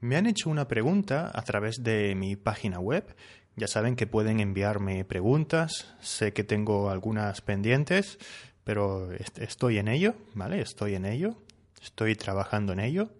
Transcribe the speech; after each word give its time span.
Me 0.00 0.16
han 0.16 0.26
hecho 0.26 0.48
una 0.48 0.66
pregunta 0.66 1.30
a 1.34 1.42
través 1.42 1.82
de 1.82 2.14
mi 2.14 2.34
página 2.34 2.80
web. 2.80 3.14
Ya 3.56 3.66
saben 3.66 3.96
que 3.96 4.06
pueden 4.06 4.40
enviarme 4.40 5.04
preguntas. 5.04 5.94
Sé 6.00 6.32
que 6.32 6.42
tengo 6.42 6.88
algunas 6.88 7.42
pendientes, 7.42 8.18
pero 8.64 9.12
estoy 9.12 9.76
en 9.76 9.88
ello, 9.88 10.14
¿vale? 10.32 10.62
Estoy 10.62 10.94
en 10.94 11.04
ello. 11.04 11.36
Estoy 11.82 12.16
trabajando 12.16 12.72
en 12.72 12.80
ello. 12.80 13.10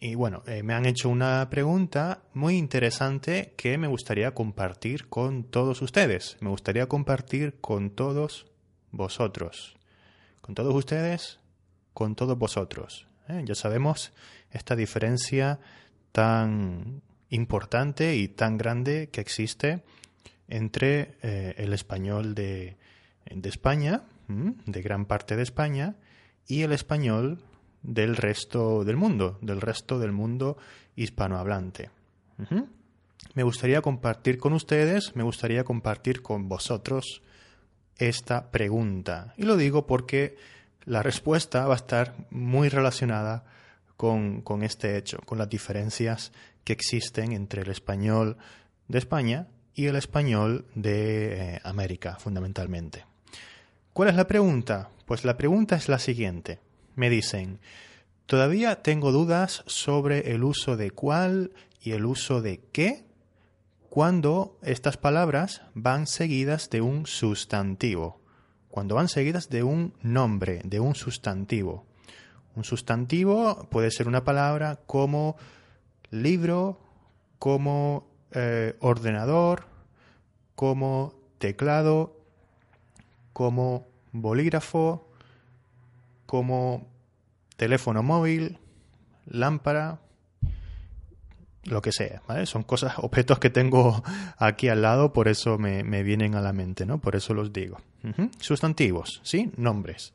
Y 0.00 0.14
bueno, 0.14 0.42
eh, 0.46 0.62
me 0.62 0.72
han 0.72 0.86
hecho 0.86 1.10
una 1.10 1.48
pregunta 1.50 2.22
muy 2.32 2.56
interesante 2.56 3.52
que 3.58 3.76
me 3.76 3.86
gustaría 3.86 4.32
compartir 4.32 5.08
con 5.10 5.44
todos 5.44 5.82
ustedes. 5.82 6.38
Me 6.40 6.48
gustaría 6.48 6.88
compartir 6.88 7.60
con 7.60 7.90
todos 7.90 8.46
vosotros. 8.92 9.76
Con 10.40 10.54
todos 10.54 10.74
ustedes, 10.74 11.38
con 11.92 12.14
todos 12.14 12.38
vosotros. 12.38 13.06
¿eh? 13.28 13.42
Ya 13.44 13.54
sabemos 13.54 14.12
esta 14.50 14.74
diferencia 14.74 15.60
tan 16.12 17.02
importante 17.30 18.16
y 18.16 18.28
tan 18.28 18.58
grande 18.58 19.08
que 19.10 19.20
existe 19.20 19.82
entre 20.48 21.16
eh, 21.22 21.54
el 21.56 21.72
español 21.72 22.34
de, 22.34 22.76
de 23.30 23.48
España, 23.48 24.04
de 24.28 24.82
gran 24.82 25.06
parte 25.06 25.36
de 25.36 25.42
España, 25.42 25.96
y 26.46 26.62
el 26.62 26.72
español 26.72 27.42
del 27.82 28.16
resto 28.16 28.84
del 28.84 28.96
mundo, 28.96 29.38
del 29.40 29.60
resto 29.60 29.98
del 29.98 30.12
mundo 30.12 30.56
hispanohablante. 30.96 31.90
Me 33.34 33.42
gustaría 33.42 33.82
compartir 33.82 34.38
con 34.38 34.52
ustedes, 34.52 35.14
me 35.16 35.22
gustaría 35.22 35.64
compartir 35.64 36.22
con 36.22 36.48
vosotros 36.48 37.22
esta 37.96 38.50
pregunta. 38.50 39.34
Y 39.36 39.44
lo 39.44 39.56
digo 39.56 39.86
porque 39.86 40.36
la 40.84 41.02
respuesta 41.02 41.66
va 41.66 41.74
a 41.74 41.76
estar 41.76 42.14
muy 42.30 42.68
relacionada 42.68 43.44
con, 43.96 44.42
este 44.62 44.96
hecho, 44.96 45.18
con 45.24 45.38
las 45.38 45.48
diferencias 45.48 46.32
que 46.64 46.72
existen 46.72 47.32
entre 47.32 47.62
el 47.62 47.70
español 47.70 48.36
de 48.88 48.98
España 48.98 49.48
y 49.74 49.86
el 49.86 49.96
español 49.96 50.66
de 50.74 51.54
eh, 51.54 51.60
América, 51.64 52.16
fundamentalmente. 52.18 53.04
¿Cuál 53.92 54.08
es 54.10 54.16
la 54.16 54.26
pregunta? 54.26 54.90
Pues 55.06 55.24
la 55.24 55.36
pregunta 55.36 55.76
es 55.76 55.88
la 55.88 55.98
siguiente 55.98 56.60
me 56.94 57.10
dicen, 57.10 57.60
todavía 58.26 58.82
tengo 58.82 59.12
dudas 59.12 59.64
sobre 59.66 60.32
el 60.32 60.44
uso 60.44 60.76
de 60.76 60.90
cuál 60.90 61.52
y 61.80 61.92
el 61.92 62.04
uso 62.04 62.42
de 62.42 62.60
qué 62.72 63.04
cuando 63.88 64.58
estas 64.62 64.96
palabras 64.96 65.62
van 65.74 66.06
seguidas 66.06 66.70
de 66.70 66.80
un 66.80 67.06
sustantivo, 67.06 68.20
cuando 68.70 68.94
van 68.94 69.08
seguidas 69.08 69.50
de 69.50 69.62
un 69.62 69.94
nombre, 70.00 70.62
de 70.64 70.80
un 70.80 70.94
sustantivo. 70.94 71.86
Un 72.54 72.64
sustantivo 72.64 73.68
puede 73.70 73.90
ser 73.90 74.08
una 74.08 74.24
palabra 74.24 74.80
como 74.86 75.36
libro, 76.10 76.80
como 77.38 78.06
eh, 78.32 78.76
ordenador, 78.80 79.64
como 80.54 81.14
teclado, 81.38 82.16
como 83.32 83.86
bolígrafo, 84.12 85.08
como 86.26 86.86
teléfono 87.56 88.02
móvil, 88.02 88.58
lámpara, 89.26 90.00
lo 91.64 91.80
que 91.80 91.92
sea, 91.92 92.22
¿vale? 92.26 92.46
Son 92.46 92.62
cosas, 92.62 92.94
objetos 92.98 93.38
que 93.38 93.50
tengo 93.50 94.02
aquí 94.36 94.68
al 94.68 94.82
lado, 94.82 95.12
por 95.12 95.28
eso 95.28 95.58
me, 95.58 96.02
vienen 96.02 96.34
a 96.34 96.40
la 96.40 96.52
mente, 96.52 96.86
¿no? 96.86 96.98
Por 96.98 97.16
eso 97.16 97.34
los 97.34 97.52
digo. 97.52 97.78
Sustantivos, 98.40 99.20
¿sí? 99.22 99.52
Nombres. 99.56 100.12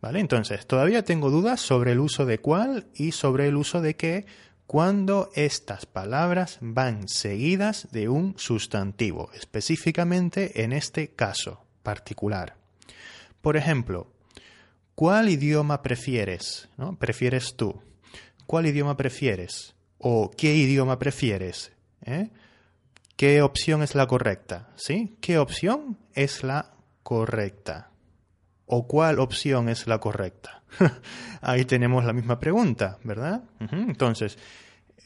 ¿Vale? 0.00 0.20
Entonces, 0.20 0.66
todavía 0.66 1.04
tengo 1.04 1.30
dudas 1.30 1.60
sobre 1.60 1.92
el 1.92 2.00
uso 2.00 2.26
de 2.26 2.38
cuál 2.38 2.86
y 2.94 3.12
sobre 3.12 3.48
el 3.48 3.56
uso 3.56 3.80
de 3.80 3.96
qué 3.96 4.26
cuando 4.66 5.30
estas 5.34 5.86
palabras 5.86 6.58
van 6.60 7.08
seguidas 7.08 7.88
de 7.92 8.08
un 8.08 8.34
sustantivo, 8.36 9.30
específicamente 9.34 10.62
en 10.62 10.72
este 10.72 11.08
caso 11.08 11.64
particular. 11.82 12.56
Por 13.40 13.56
ejemplo, 13.56 14.08
¿Cuál 14.96 15.28
idioma 15.28 15.82
prefieres? 15.82 16.70
¿No? 16.78 16.98
¿Prefieres 16.98 17.54
tú? 17.54 17.82
¿Cuál 18.46 18.64
idioma 18.64 18.96
prefieres? 18.96 19.74
¿O 19.98 20.30
qué 20.30 20.56
idioma 20.56 20.98
prefieres? 20.98 21.70
¿Eh? 22.06 22.30
¿Qué 23.14 23.42
opción 23.42 23.82
es 23.82 23.94
la 23.94 24.06
correcta? 24.06 24.70
¿Sí? 24.76 25.18
¿Qué 25.20 25.36
opción 25.36 25.98
es 26.14 26.42
la 26.42 26.72
correcta? 27.02 27.90
¿O 28.66 28.86
cuál 28.86 29.20
opción 29.20 29.68
es 29.68 29.86
la 29.86 29.98
correcta? 29.98 30.62
Ahí 31.40 31.64
tenemos 31.64 32.04
la 32.04 32.12
misma 32.12 32.38
pregunta, 32.38 32.98
¿verdad? 33.04 33.44
Entonces, 33.70 34.38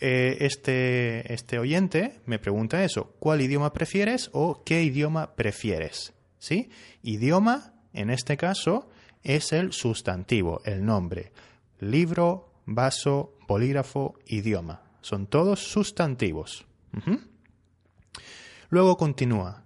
eh, 0.00 0.38
este, 0.41 1.32
este 1.32 1.59
oyente 1.59 2.20
me 2.25 2.38
pregunta 2.38 2.82
eso. 2.82 3.15
¿Cuál 3.19 3.43
idioma 3.43 3.72
prefieres 3.72 4.31
o 4.32 4.65
qué 4.65 4.82
idioma 4.82 5.34
prefieres? 5.34 6.15
¿Sí? 6.38 6.70
Idioma, 7.03 7.75
en 7.93 8.09
este 8.09 8.38
caso, 8.38 8.88
es 9.22 9.53
el 9.53 9.72
sustantivo, 9.72 10.62
el 10.65 10.84
nombre. 10.84 11.32
Libro, 11.81 12.54
vaso, 12.65 13.37
polígrafo, 13.47 14.19
idioma. 14.26 14.82
Son 15.03 15.26
todos 15.26 15.60
sustantivos. 15.60 16.66
Luego 18.70 18.97
continúa. 18.97 19.65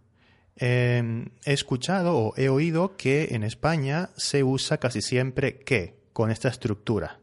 Em, 0.56 1.30
he 1.44 1.52
escuchado 1.52 2.16
o 2.16 2.34
he 2.36 2.48
oído 2.48 2.96
que 2.96 3.28
en 3.32 3.42
España 3.42 4.10
se 4.16 4.44
usa 4.44 4.78
casi 4.78 5.02
siempre 5.02 5.58
que 5.58 5.94
con 6.12 6.30
esta 6.30 6.48
estructura. 6.48 7.18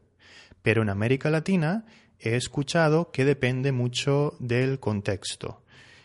Pero 0.62 0.82
en 0.82 0.90
América 0.90 1.30
Latina 1.30 1.86
he 2.18 2.36
escuchado 2.36 3.10
que 3.10 3.24
depende 3.24 3.72
mucho 3.72 4.36
del 4.38 4.78
contexto. 4.78 5.62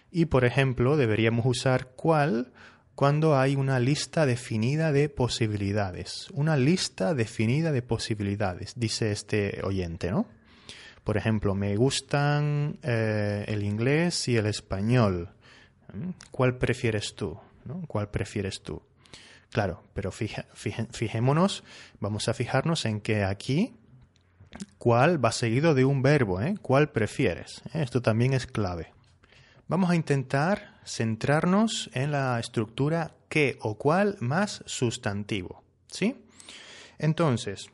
Y 0.10 0.26
por 0.26 0.46
ejemplo, 0.46 0.96
deberíamos 0.96 1.46
usar 1.46 1.90
cuál 1.96 2.54
cuando 2.96 3.38
hay 3.38 3.56
una 3.56 3.80
lista 3.80 4.26
definida 4.26 4.92
de 4.92 5.10
posibilidades. 5.10 6.30
Una 6.32 6.58
lista 6.58 7.14
definida 7.14 7.72
de 7.72 7.84
posibilidades, 7.84 8.74
dice 8.76 9.12
este 9.12 9.62
oyente, 9.64 10.10
¿no? 10.10 10.26
Por 11.04 11.16
ejemplo, 11.16 11.54
me 11.54 11.76
gustan 11.76 12.80
eh, 12.82 13.46
el 13.48 13.64
inglés 13.64 14.28
y 14.28 14.38
el 14.38 14.48
español. 14.48 15.30
¿Cuál 16.32 16.58
prefieres 16.58 17.16
tú? 17.16 17.40
¿Cuál 17.88 18.10
prefieres 18.10 18.62
tú? 18.62 18.82
Claro, 19.52 19.84
pero 19.94 20.12
fijémonos, 20.12 21.64
vamos 22.00 22.28
a 22.28 22.34
fijarnos 22.34 22.86
en 22.86 23.02
que 23.02 23.24
aquí, 23.24 23.76
¿cuál 24.78 25.24
va 25.24 25.32
seguido 25.32 25.74
de 25.74 25.86
un 25.86 26.02
verbo? 26.02 26.42
¿eh? 26.42 26.56
¿Cuál 26.62 26.92
prefieres? 26.92 27.62
Esto 27.74 28.02
también 28.02 28.34
es 28.34 28.46
clave. 28.46 28.94
Vamos 29.68 29.90
a 29.90 29.96
intentar 29.96 30.80
centrarnos 30.86 31.90
en 31.94 32.12
la 32.12 32.40
estructura 32.40 33.16
qué 33.30 33.58
o 33.62 33.78
cuál 33.78 34.18
más 34.20 34.64
sustantivo. 34.66 35.64
¿Sí? 35.88 36.16
Entonces, 37.00 37.70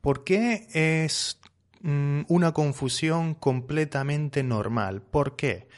¿por 0.00 0.24
qué 0.24 0.66
es 0.72 1.38
mm, 1.82 2.22
una 2.28 2.52
confusión 2.52 3.34
completamente 3.34 4.42
normal? 4.42 5.02
¿Por 5.02 5.36
qué? 5.36 5.68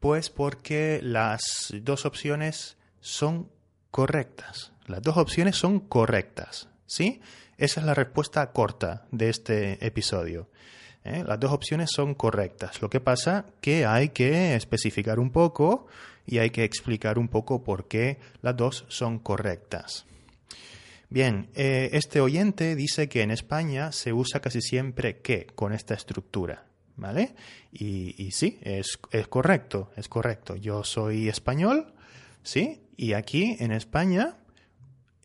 Pues 0.00 0.30
porque 0.30 1.00
las 1.02 1.72
dos 1.82 2.06
opciones 2.06 2.76
son 3.00 3.50
correctas. 3.90 4.72
Las 4.86 5.02
dos 5.02 5.16
opciones 5.16 5.56
son 5.56 5.80
correctas. 5.80 6.68
¿Sí? 6.86 7.20
Esa 7.58 7.80
es 7.80 7.86
la 7.86 7.94
respuesta 7.94 8.52
corta 8.52 9.06
de 9.10 9.30
este 9.30 9.84
episodio. 9.84 10.48
¿eh? 11.04 11.24
Las 11.26 11.40
dos 11.40 11.52
opciones 11.52 11.90
son 11.90 12.14
correctas. 12.14 12.82
Lo 12.82 12.90
que 12.90 13.00
pasa 13.00 13.46
que 13.60 13.86
hay 13.86 14.10
que 14.10 14.54
especificar 14.54 15.18
un 15.18 15.30
poco 15.30 15.86
y 16.26 16.38
hay 16.38 16.50
que 16.50 16.64
explicar 16.64 17.18
un 17.18 17.28
poco 17.28 17.64
por 17.64 17.88
qué 17.88 18.18
las 18.42 18.56
dos 18.56 18.84
son 18.88 19.18
correctas. 19.18 20.06
Bien, 21.08 21.48
eh, 21.54 21.90
este 21.92 22.20
oyente 22.20 22.74
dice 22.74 23.08
que 23.08 23.22
en 23.22 23.30
España 23.30 23.92
se 23.92 24.12
usa 24.12 24.40
casi 24.40 24.60
siempre 24.60 25.20
que 25.20 25.46
con 25.46 25.72
esta 25.72 25.94
estructura. 25.94 26.66
¿Vale? 26.96 27.34
Y, 27.72 28.30
sí, 28.32 28.58
es, 28.62 28.98
correcto, 29.28 29.90
es 29.96 30.08
correcto. 30.08 30.56
Yo 30.56 30.82
soy 30.82 31.28
español, 31.28 31.92
¿sí? 32.42 32.80
Y 32.96 33.12
aquí 33.12 33.56
en 33.60 33.70
España 33.72 34.38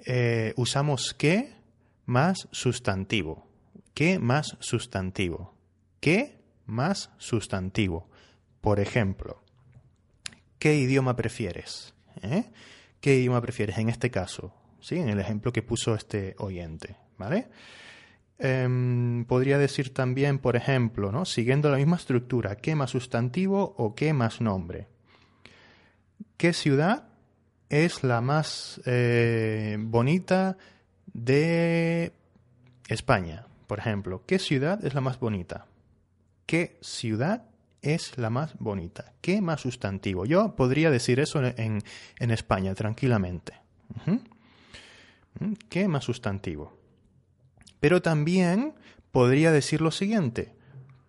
eh, 0.05 0.53
usamos 0.57 1.13
que 1.13 1.53
más 2.05 2.49
sustantivo. 2.51 3.47
Que 3.93 4.19
más 4.19 4.57
sustantivo. 4.59 5.55
¿Qué 6.01 6.41
más 6.65 7.09
sustantivo? 7.17 8.09
Por 8.59 8.79
ejemplo, 8.79 9.41
¿qué 10.59 10.75
idioma 10.75 11.15
prefieres? 11.15 11.93
¿Eh? 12.21 12.43
¿Qué 12.99 13.15
idioma 13.15 13.41
prefieres 13.41 13.77
en 13.77 13.89
este 13.89 14.11
caso? 14.11 14.53
¿Sí? 14.81 14.97
En 14.97 15.09
el 15.09 15.19
ejemplo 15.19 15.53
que 15.53 15.61
puso 15.61 15.95
este 15.95 16.35
oyente, 16.37 16.97
¿vale? 17.17 17.47
Em, 18.43 19.23
podría 19.25 19.59
decir 19.59 19.93
también, 19.93 20.39
por 20.39 20.55
ejemplo, 20.55 21.25
siguiendo 21.25 21.69
la 21.69 21.77
misma 21.77 21.97
estructura, 21.97 22.55
¿qué 22.55 22.73
más 22.73 22.89
sustantivo 22.89 23.75
o 23.77 23.93
qué 23.93 24.13
más 24.13 24.41
nombre? 24.41 24.87
¿Qué 26.37 26.51
ciudad 26.51 27.07
es 27.69 28.03
la 28.03 28.19
más 28.19 28.81
eh, 28.85 29.77
bonita 29.79 30.57
de 31.13 32.13
España? 32.87 33.45
Por 33.67 33.77
ejemplo, 33.77 34.23
¿qué 34.25 34.39
ciudad 34.39 34.83
es 34.83 34.95
la 34.95 35.01
más 35.01 35.19
bonita? 35.19 35.67
¿Qué 36.47 36.79
ciudad 36.81 37.43
es 37.83 38.17
la 38.17 38.31
más 38.31 38.57
bonita? 38.57 39.13
¿Qué 39.21 39.39
más 39.39 39.61
sustantivo? 39.61 40.25
Yo 40.25 40.55
podría 40.55 40.89
decir 40.89 41.19
eso 41.19 41.45
en, 41.45 41.83
en 42.19 42.31
España 42.31 42.73
tranquilamente. 42.73 43.53
¿Mm? 44.07 45.53
¿Qué 45.69 45.87
más 45.87 46.05
sustantivo? 46.05 46.80
Pero 47.81 48.01
también 48.01 48.75
podría 49.11 49.51
decir 49.51 49.81
lo 49.81 49.91
siguiente. 49.91 50.55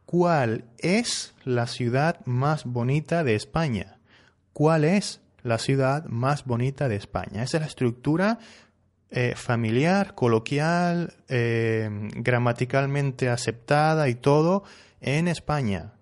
¿Cuál 0.06 0.64
es 0.78 1.34
la 1.44 1.68
ciudad 1.68 2.20
más 2.26 2.64
bonita 2.64 3.22
de 3.22 3.36
España? 3.36 3.98
¿Cuál 4.52 4.84
es 4.84 5.20
la 5.42 5.58
ciudad 5.58 6.04
más 6.06 6.44
bonita 6.44 6.88
de 6.88 6.96
España? 6.96 7.44
Esa 7.44 7.58
es 7.58 7.60
la 7.60 7.66
estructura 7.68 8.38
eh, 9.10 9.34
familiar, 9.36 10.14
coloquial, 10.14 11.14
eh, 11.28 11.88
gramaticalmente 12.16 13.28
aceptada 13.28 14.08
y 14.08 14.14
todo 14.14 14.64
en 15.00 15.28
España. 15.28 15.92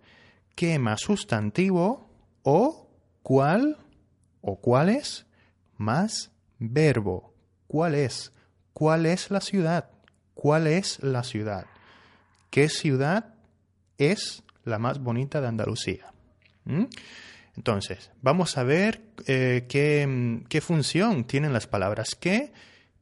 ¿Qué 0.55 0.79
más 0.79 1.01
sustantivo 1.01 2.09
o 2.43 2.89
cuál 3.23 3.77
o 4.41 4.61
cuál 4.61 4.89
es 4.89 5.27
más 5.77 6.31
verbo? 6.59 7.35
¿Cuál 7.67 7.97
es? 7.97 8.33
¿Cuál 8.73 9.07
es 9.07 9.31
la 9.31 9.41
ciudad? 9.41 9.91
¿Cuál 10.41 10.69
es 10.69 11.03
la 11.03 11.23
ciudad? 11.23 11.67
¿Qué 12.49 12.71
ciudad 12.71 13.35
es 13.99 14.43
la 14.65 14.79
más 14.79 14.99
bonita 14.99 15.43
de 15.43 15.49
Andalucía? 15.49 16.15
¿Mm? 16.65 16.85
Entonces, 17.59 18.11
vamos 18.23 18.57
a 18.57 18.63
ver 18.63 19.03
eh, 19.27 19.67
qué, 19.69 20.41
qué, 20.49 20.63
función 20.63 21.25
tienen 21.25 21.53
las 21.53 21.67
palabras 21.67 22.15
qué 22.19 22.55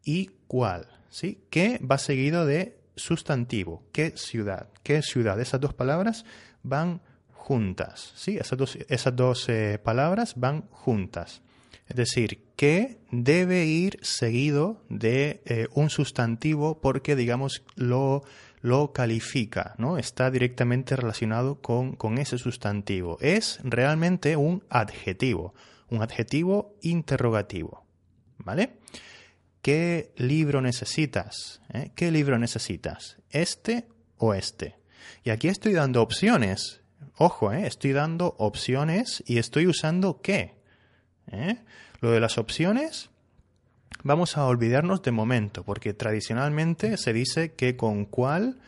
y 0.03 0.33
cuál. 0.49 0.89
¿sí? 1.11 1.45
¿Qué 1.49 1.79
va 1.79 1.99
seguido 1.99 2.45
de 2.45 2.77
sustantivo? 2.97 3.85
¿Qué 3.93 4.17
ciudad? 4.17 4.67
¿Qué 4.83 5.01
ciudad? 5.03 5.41
Esas 5.41 5.61
dos 5.61 5.75
palabras 5.75 6.25
van 6.65 7.01
juntas. 7.31 8.15
¿sí? 8.17 8.37
Esas 8.37 8.59
dos, 8.59 8.77
esas 8.89 9.15
dos 9.15 9.49
eh, 9.49 9.79
palabras 9.79 10.35
van 10.35 10.63
juntas. 10.73 11.41
Es 11.87 11.95
decir, 11.95 12.48
que 12.59 12.99
debe 13.13 13.67
ir 13.67 14.01
seguido 14.03 14.83
de 14.89 15.43
eh, 15.47 15.69
un 15.75 15.91
sustantivo 15.91 16.81
porque, 16.81 17.15
digamos, 17.15 17.63
lo, 17.77 18.25
lo 18.63 18.93
califica, 18.93 19.77
¿no? 19.79 19.97
Está 19.97 20.29
directamente 20.33 20.97
relacionado 20.97 21.63
con, 21.63 21.95
con 21.95 22.19
ese 22.19 22.37
sustantivo. 22.37 23.17
Es 23.21 23.61
realmente 23.63 24.35
un 24.35 24.65
adjetivo, 24.71 25.55
un 25.89 26.03
adjetivo 26.03 26.75
interrogativo. 26.83 27.87
¿Vale? 28.39 28.79
¿Qué 29.63 30.13
libro 30.17 30.61
necesitas? 30.61 31.61
¿Eh? 31.73 31.93
¿Qué 31.95 32.11
libro 32.11 32.41
necesitas? 32.41 33.19
¿Este 33.31 33.87
o 34.17 34.35
este? 34.35 34.75
Y 35.23 35.31
aquí 35.31 35.47
estoy 35.47 35.75
dando 35.75 36.03
opciones. 36.03 36.81
Ojo, 37.19 37.53
¿eh? 37.53 37.69
estoy 37.69 37.93
dando 37.93 38.35
opciones 38.37 39.23
y 39.29 39.39
estoy 39.39 39.69
usando 39.69 40.21
qué. 40.23 40.59
Lo 42.01 42.11
de 42.13 42.21
las 42.21 42.39
opciones, 42.39 43.11
vamos 44.05 44.37
a 44.37 44.47
olvidarnos 44.47 45.03
de 45.03 45.11
momento, 45.11 45.65
porque 45.65 45.95
tradicionalmente 45.95 46.97
se 46.97 47.13
dice 47.13 47.55
que 47.55 47.77
con 47.77 48.05
cuál, 48.05 48.59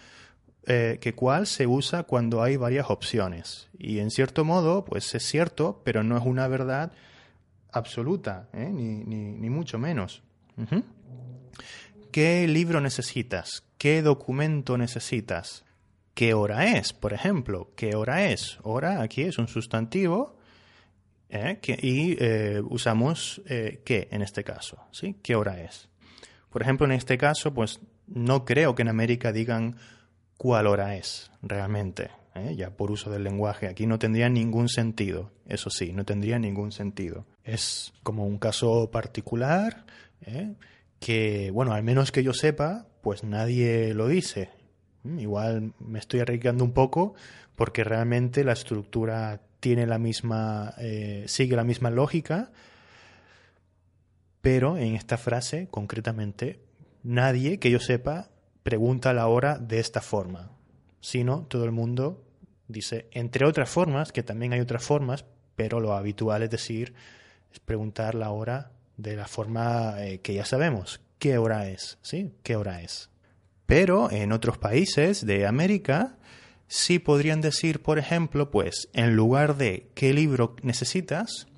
eh, 0.67 0.99
que 1.01 1.15
cuál 1.15 1.47
se 1.47 1.67
usa 1.67 2.03
cuando 2.03 2.43
hay 2.43 2.57
varias 2.57 2.91
opciones. 2.91 3.69
Y 3.79 4.01
en 4.01 4.11
cierto 4.11 4.45
modo, 4.45 4.85
pues 4.85 5.15
es 5.15 5.25
cierto, 5.25 5.81
pero 5.85 6.03
no 6.03 6.17
es 6.17 6.25
una 6.25 6.49
verdad 6.49 6.93
absoluta, 7.73 8.49
¿eh? 8.53 8.71
ni, 8.73 9.05
ni, 9.05 9.51
mucho 9.51 9.79
menos. 9.79 10.23
¿Qué 12.11 12.49
libro 12.49 12.81
necesitas? 12.81 13.63
¿Qué 13.79 14.03
documento 14.03 14.77
necesitas? 14.77 15.65
¿Qué 16.15 16.35
hora 16.35 16.77
es? 16.77 16.93
Por 16.93 17.13
ejemplo, 17.13 17.71
¿qué 17.77 17.95
hora 17.95 18.27
es? 18.27 18.59
Hora 18.63 19.01
aquí 19.01 19.23
es 19.23 19.39
un 19.39 19.49
sustantivo 19.49 20.40
¿eh? 21.31 21.59
y 21.83 22.17
eh, 22.23 22.61
usamos 22.69 23.43
eh, 23.47 23.81
qué 23.85 24.09
en 24.11 24.23
este 24.23 24.45
caso, 24.45 24.79
¿sí? 24.91 25.17
¿Qué 25.23 25.37
hora 25.37 25.61
es? 25.61 25.89
Por 26.51 26.63
ejemplo, 26.63 26.87
en 26.87 26.93
este 26.93 27.17
caso, 27.17 27.55
pues 27.55 27.81
no 28.07 28.45
creo 28.45 28.75
que 28.75 28.83
en 28.83 28.89
América 28.89 29.33
digan 29.33 29.77
cuál 30.37 30.67
hora 30.67 30.97
es 30.97 31.31
realmente, 31.43 32.11
ya 32.57 32.71
por 32.71 32.91
uso 32.91 33.11
del 33.11 33.23
lenguaje. 33.23 33.69
Aquí 33.69 33.87
no 33.87 33.99
tendría 33.99 34.29
ningún 34.29 34.69
sentido, 34.69 35.31
eso 35.47 35.71
sí, 35.71 35.93
no 35.93 36.05
tendría 36.05 36.39
ningún 36.39 36.73
sentido. 36.73 37.27
Es 37.45 37.93
como 38.03 38.27
un 38.27 38.39
caso 38.39 38.91
particular 38.91 39.85
que, 40.99 41.51
bueno, 41.53 41.73
al 41.73 41.85
menos 41.85 42.11
que 42.11 42.25
yo 42.25 42.33
sepa, 42.33 42.87
pues 43.01 43.23
nadie 43.23 43.95
lo 43.95 44.09
dice. 44.09 44.51
Mm, 45.03 45.19
igual 45.19 45.73
me 45.79 45.99
estoy 45.99 46.21
arriesgando 46.21 46.65
un 46.65 46.73
poco 46.73 47.15
porque 47.61 47.85
realmente 47.85 48.43
la 48.43 48.55
estructura 48.55 49.43
tiene 49.61 49.87
la 49.87 49.99
misma, 49.99 50.73
eh, 50.79 51.25
sigue 51.27 51.57
la 51.57 51.63
misma 51.63 51.91
lógica, 51.91 52.53
pero 54.41 54.79
en 54.79 54.95
esta 54.95 55.19
frase 55.19 55.69
concretamente 55.71 56.59
nadie 57.03 57.59
que 57.59 57.71
yo 57.71 57.79
sepa 57.79 58.31
pregunta 58.63 59.13
la 59.13 59.27
hora 59.27 59.59
de 59.59 59.79
esta 59.79 60.01
forma, 60.01 60.53
sino 61.03 61.43
todo 61.51 61.67
el 61.67 61.71
mundo 61.71 62.25
dice, 62.67 63.09
entre 63.11 63.45
otras 63.45 63.69
formas, 63.69 64.11
que 64.11 64.23
también 64.23 64.55
hay 64.55 64.61
otras 64.61 64.83
formas, 64.83 65.27
pero 65.55 65.81
lo 65.81 65.93
habitual 65.93 66.43
es 66.43 66.49
decir, 66.49 66.95
es 67.53 67.61
preguntar 67.61 68.15
la 68.15 68.31
hora 68.31 68.71
de 68.97 69.17
la 69.17 69.27
forma 69.29 70.03
eh, 70.03 70.21
que 70.21 70.33
ya 70.33 70.47
sabemos, 70.47 71.03
qué 71.19 71.37
hora 71.37 71.69
es, 71.69 71.99
¿sí? 72.01 72.33
¿Qué 72.43 72.57
hora 72.57 72.81
es? 72.81 73.11
Pero 73.67 74.11
en 74.11 74.33
otros 74.33 74.57
países 74.57 75.27
de 75.27 75.47
América 75.47 76.17
sí 76.71 77.01
podrían 77.01 77.41
decir, 77.41 77.83
por 77.83 77.99
ejemplo, 77.99 78.51
pues 78.51 78.89
en 78.93 79.17
lugar 79.17 79.57
de 79.57 79.89
qué 79.95 80.15
libro 80.15 80.55
necesitas, 80.63 81.49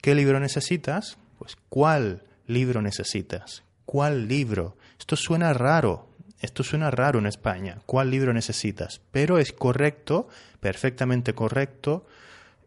qué 0.00 0.14
libro 0.14 0.38
necesitas, 0.38 1.18
pues 1.38 1.56
cuál 1.68 2.22
libro 2.46 2.80
necesitas, 2.80 3.64
cuál 3.84 4.28
libro. 4.28 4.76
Esto 4.96 5.16
suena 5.16 5.52
raro, 5.52 6.06
esto 6.40 6.62
suena 6.62 6.92
raro 6.92 7.18
en 7.18 7.26
España, 7.26 7.78
cuál 7.84 8.12
libro 8.12 8.32
necesitas, 8.32 9.00
pero 9.10 9.38
es 9.38 9.52
correcto, 9.52 10.28
perfectamente 10.60 11.34
correcto 11.34 12.06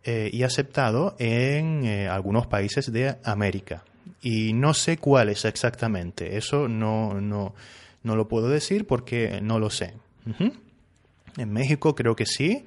eh, 0.03 0.29
y 0.33 0.43
aceptado 0.43 1.15
en 1.19 1.85
eh, 1.85 2.09
algunos 2.09 2.47
países 2.47 2.91
de 2.91 3.15
América. 3.23 3.85
Y 4.21 4.51
no 4.51 4.73
sé 4.73 4.97
cuál 4.97 5.29
es 5.29 5.45
exactamente, 5.45 6.35
eso 6.35 6.67
no, 6.67 7.21
no, 7.21 7.55
no 8.03 8.15
lo 8.17 8.27
puedo 8.27 8.49
decir 8.49 8.85
porque 8.85 9.39
no 9.41 9.57
lo 9.57 9.69
sé. 9.69 9.93
En 11.37 11.51
México 11.51 11.95
creo 11.95 12.15
que 12.15 12.25
sí, 12.25 12.65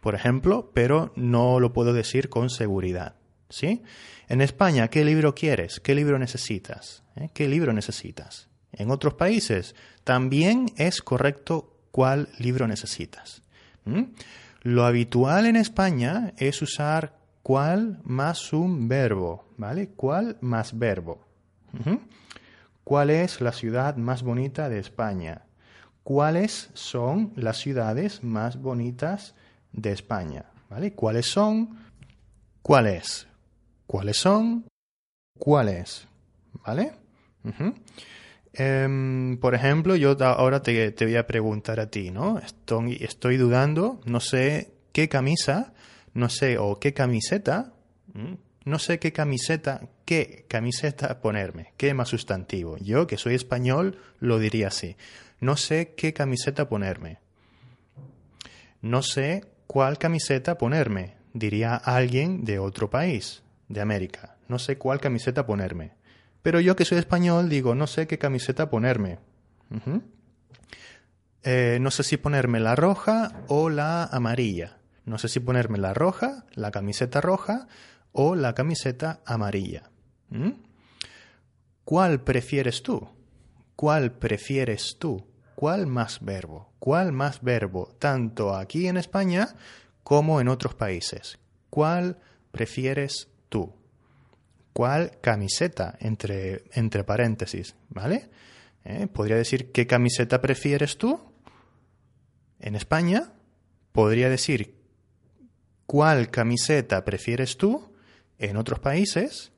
por 0.00 0.14
ejemplo, 0.14 0.70
pero 0.74 1.12
no 1.16 1.60
lo 1.60 1.72
puedo 1.72 1.92
decir 1.92 2.28
con 2.28 2.50
seguridad. 2.50 3.16
¿Sí? 3.50 3.82
En 4.28 4.42
España, 4.42 4.88
¿qué 4.88 5.04
libro 5.04 5.34
quieres? 5.34 5.80
¿Qué 5.80 5.94
libro 5.94 6.18
necesitas? 6.18 7.02
¿Eh? 7.16 7.30
¿Qué 7.32 7.48
libro 7.48 7.72
necesitas? 7.72 8.48
En 8.72 8.90
otros 8.90 9.14
países 9.14 9.74
también 10.04 10.66
es 10.76 11.00
correcto 11.00 11.74
cuál 11.90 12.28
libro 12.38 12.66
necesitas. 12.68 13.42
Lo 14.62 14.84
habitual 14.84 15.46
en 15.46 15.56
España 15.56 16.34
es 16.36 16.60
usar 16.60 17.16
cuál 17.42 18.00
más 18.04 18.52
un 18.52 18.86
verbo, 18.86 19.46
¿vale? 19.56 19.88
¿Cuál 19.88 20.36
más 20.42 20.78
verbo? 20.78 21.26
¿Cuál 22.84 23.10
es 23.10 23.40
la 23.40 23.52
ciudad 23.52 23.96
más 23.96 24.22
bonita 24.22 24.68
de 24.68 24.78
España? 24.78 25.42
Cuáles 26.08 26.70
son 26.72 27.34
las 27.36 27.58
ciudades 27.58 28.24
más 28.24 28.62
bonitas 28.62 29.34
de 29.72 29.92
España. 29.92 30.46
¿Vale? 30.70 30.94
¿Cuáles 30.94 31.26
son? 31.26 31.80
¿Cuáles? 32.62 33.26
¿Cuáles 33.86 34.16
son? 34.16 34.64
¿Cuáles? 35.38 36.08
¿Vale? 36.64 36.92
Em, 38.54 39.36
por 39.36 39.54
ejemplo, 39.54 39.96
yo 39.96 40.16
ahora 40.24 40.62
te, 40.62 40.94
voy 40.98 41.16
a 41.16 41.26
preguntar 41.26 41.78
a 41.78 41.90
ti, 41.90 42.10
¿no? 42.10 42.38
Estoy, 42.38 42.96
estoy 43.02 43.36
dudando, 43.36 44.00
no 44.06 44.20
sé 44.20 44.72
qué 44.92 45.10
camisa, 45.10 45.74
no 46.14 46.30
sé, 46.30 46.56
o 46.56 46.80
qué 46.80 46.94
camiseta, 46.94 47.74
no 48.64 48.78
sé 48.78 48.98
qué 48.98 49.12
camiseta, 49.12 49.82
qué 50.06 50.46
camiseta 50.48 51.20
ponerme, 51.20 51.74
qué 51.76 51.92
más 51.92 52.08
sustantivo. 52.08 52.78
Yo, 52.78 53.06
que 53.06 53.18
soy 53.18 53.34
español, 53.34 53.98
lo 54.20 54.38
diría 54.38 54.68
así. 54.68 54.96
No 55.40 55.56
sé 55.56 55.94
qué 55.96 56.12
camiseta 56.12 56.68
ponerme. 56.68 57.18
No 58.80 59.02
sé 59.02 59.44
cuál 59.66 59.98
camiseta 59.98 60.58
ponerme, 60.58 61.16
diría 61.32 61.76
alguien 61.76 62.44
de 62.44 62.58
otro 62.58 62.90
país, 62.90 63.42
de 63.68 63.80
América. 63.80 64.36
No 64.48 64.58
sé 64.58 64.78
cuál 64.78 65.00
camiseta 65.00 65.46
ponerme. 65.46 65.92
Pero 66.42 66.60
yo 66.60 66.76
que 66.76 66.84
soy 66.84 66.98
español 66.98 67.48
digo, 67.48 67.74
no 67.74 67.86
sé 67.86 68.06
qué 68.06 68.18
camiseta 68.18 68.70
ponerme. 68.70 69.18
Eh, 71.42 71.78
no 71.80 71.90
sé 71.90 72.02
si 72.02 72.16
ponerme 72.16 72.60
la 72.60 72.74
roja 72.74 73.42
o 73.48 73.68
la 73.70 74.04
amarilla. 74.04 74.78
No 75.04 75.18
sé 75.18 75.28
si 75.28 75.40
ponerme 75.40 75.78
la 75.78 75.94
roja, 75.94 76.44
la 76.54 76.70
camiseta 76.70 77.20
roja 77.20 77.68
o 78.12 78.34
la 78.34 78.54
camiseta 78.54 79.20
amarilla. 79.24 79.90
¿Mm? 80.30 80.50
¿Cuál 81.84 82.22
prefieres 82.22 82.82
tú? 82.82 83.08
¿Cuál 83.76 84.12
prefieres 84.12 84.96
tú? 84.98 85.27
¿Cuál 85.58 85.88
más 85.88 86.24
verbo? 86.24 86.72
¿Cuál 86.78 87.10
más 87.10 87.42
verbo? 87.42 87.92
Tanto 87.98 88.54
aquí 88.54 88.86
en 88.86 88.96
España 88.96 89.56
como 90.04 90.40
en 90.40 90.46
otros 90.46 90.76
países. 90.76 91.40
¿Cuál 91.68 92.20
prefieres 92.52 93.26
tú? 93.48 93.74
¿Cuál 94.72 95.18
camiseta? 95.20 95.96
Entre, 95.98 96.62
entre 96.74 97.02
paréntesis, 97.02 97.74
¿vale? 97.88 98.30
¿Eh? 98.84 99.08
Podría 99.12 99.34
decir, 99.34 99.72
¿qué 99.72 99.88
camiseta 99.88 100.40
prefieres 100.40 100.96
tú? 100.96 101.20
En 102.60 102.76
España, 102.76 103.32
podría 103.90 104.30
decir, 104.30 104.76
¿cuál 105.86 106.30
camiseta 106.30 107.04
prefieres 107.04 107.56
tú? 107.56 107.92
En 108.38 108.56
otros 108.56 108.78
países. 108.78 109.50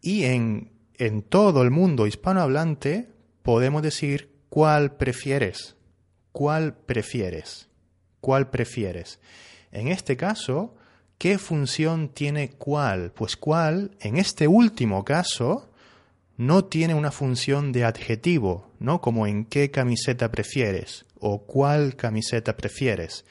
Y 0.00 0.24
en, 0.24 0.72
en 0.94 1.22
todo 1.22 1.62
el 1.62 1.70
mundo 1.70 2.08
hispanohablante, 2.08 3.08
podemos 3.44 3.80
decir, 3.82 4.37
¿cuál 4.48 4.96
prefieres? 4.96 5.76
¿Cuál 6.32 6.74
prefieres? 6.74 7.68
¿Cuál 8.20 8.50
prefieres? 8.50 9.18
En 9.72 9.88
este 9.88 10.16
caso, 10.16 10.74
¿qué 11.18 11.38
función 11.38 12.08
tiene 12.08 12.50
cuál? 12.50 13.12
Pues 13.12 13.36
cuál, 13.36 13.92
en 14.00 14.16
este 14.16 14.48
último 14.48 15.04
caso, 15.04 15.68
no 16.36 16.64
tiene 16.64 16.94
una 16.94 17.10
función 17.10 17.72
de 17.72 17.84
adjetivo, 17.84 18.70
¿no? 18.78 19.00
Como 19.00 19.26
en 19.26 19.44
qué 19.44 19.70
camiseta 19.70 20.30
prefieres 20.30 21.04
o 21.20 21.42
cuál 21.42 21.96
camiseta 21.96 22.56
prefieres. 22.56 23.24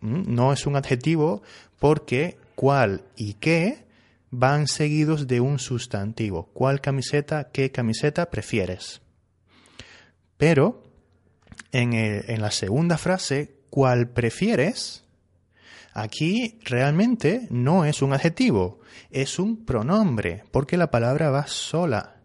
¿Mm? 0.00 0.34
No 0.34 0.52
es 0.52 0.66
un 0.66 0.76
adjetivo 0.76 1.42
porque 1.78 2.38
cuál 2.54 3.02
y 3.16 3.34
qué 3.34 3.84
van 4.30 4.66
seguidos 4.66 5.26
de 5.26 5.40
un 5.40 5.58
sustantivo. 5.58 6.50
¿Cuál 6.54 6.80
camiseta, 6.80 7.50
qué 7.52 7.70
camiseta 7.70 8.30
prefieres? 8.30 9.00
Pero 10.36 10.82
en, 11.72 12.40
la 12.40 12.50
segunda 12.50 12.98
frase, 12.98 13.56
¿cuál 13.70 14.08
prefieres? 14.08 15.04
Aquí 15.92 16.58
realmente 16.64 17.46
no 17.50 17.84
es 17.84 18.02
un 18.02 18.12
adjetivo, 18.12 18.80
es 19.10 19.38
un 19.38 19.64
pronombre, 19.64 20.44
porque 20.50 20.76
la 20.76 20.90
palabra 20.90 21.30
va 21.30 21.46
sola. 21.46 22.16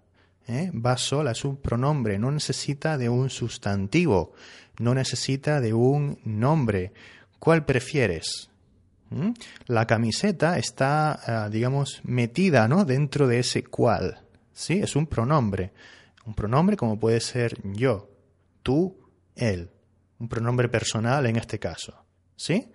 ¿eh? 0.48 0.72
Va 0.74 0.98
sola, 0.98 1.32
es 1.32 1.46
un 1.46 1.58
pronombre, 1.58 2.18
no 2.18 2.32
necesita 2.32 2.98
de 2.98 3.10
un 3.10 3.30
sustantivo, 3.30 4.34
no 4.80 4.96
necesita 4.96 5.62
de 5.62 5.74
un 5.74 6.20
nombre. 6.24 6.94
¿Cuál 7.38 7.66
prefieres? 7.66 8.50
¿Mm? 9.12 9.32
La 9.68 9.86
camiseta 9.86 10.58
está, 10.58 11.46
ah, 11.46 11.50
digamos, 11.50 12.01
metida 12.04 12.68
¿no? 12.68 12.86
dentro 12.86 13.28
de 13.28 13.39
ese 13.39 13.63
cuál. 13.63 14.20
¿sí? 14.54 14.80
Es 14.80 14.96
un 14.96 15.08
pronombre. 15.08 15.72
Un 16.30 16.36
pronombre 16.36 16.78
como 16.78 17.00
puede 17.00 17.22
ser 17.22 17.60
yo, 17.64 18.08
tú, 18.62 18.96
él. 19.36 19.72
Un 20.20 20.30
pronombre 20.30 20.70
personal 20.70 21.26
en 21.26 21.38
este 21.38 21.58
caso. 21.58 22.06
¿Sí? 22.36 22.72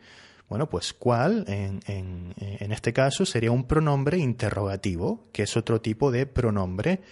Bueno, 0.49 0.69
pues 0.69 0.93
cuál 0.93 1.45
en, 1.47 1.81
en, 1.87 2.73
este 2.73 2.93
caso 2.93 3.25
sería 3.25 3.53
un 3.53 3.69
pronombre 3.69 4.19
interrogativo, 4.19 5.29
que 5.33 5.45
es 5.45 5.57
otro 5.57 5.81
tipo 5.81 6.11
de 6.11 6.27
pronombre, 6.27 7.03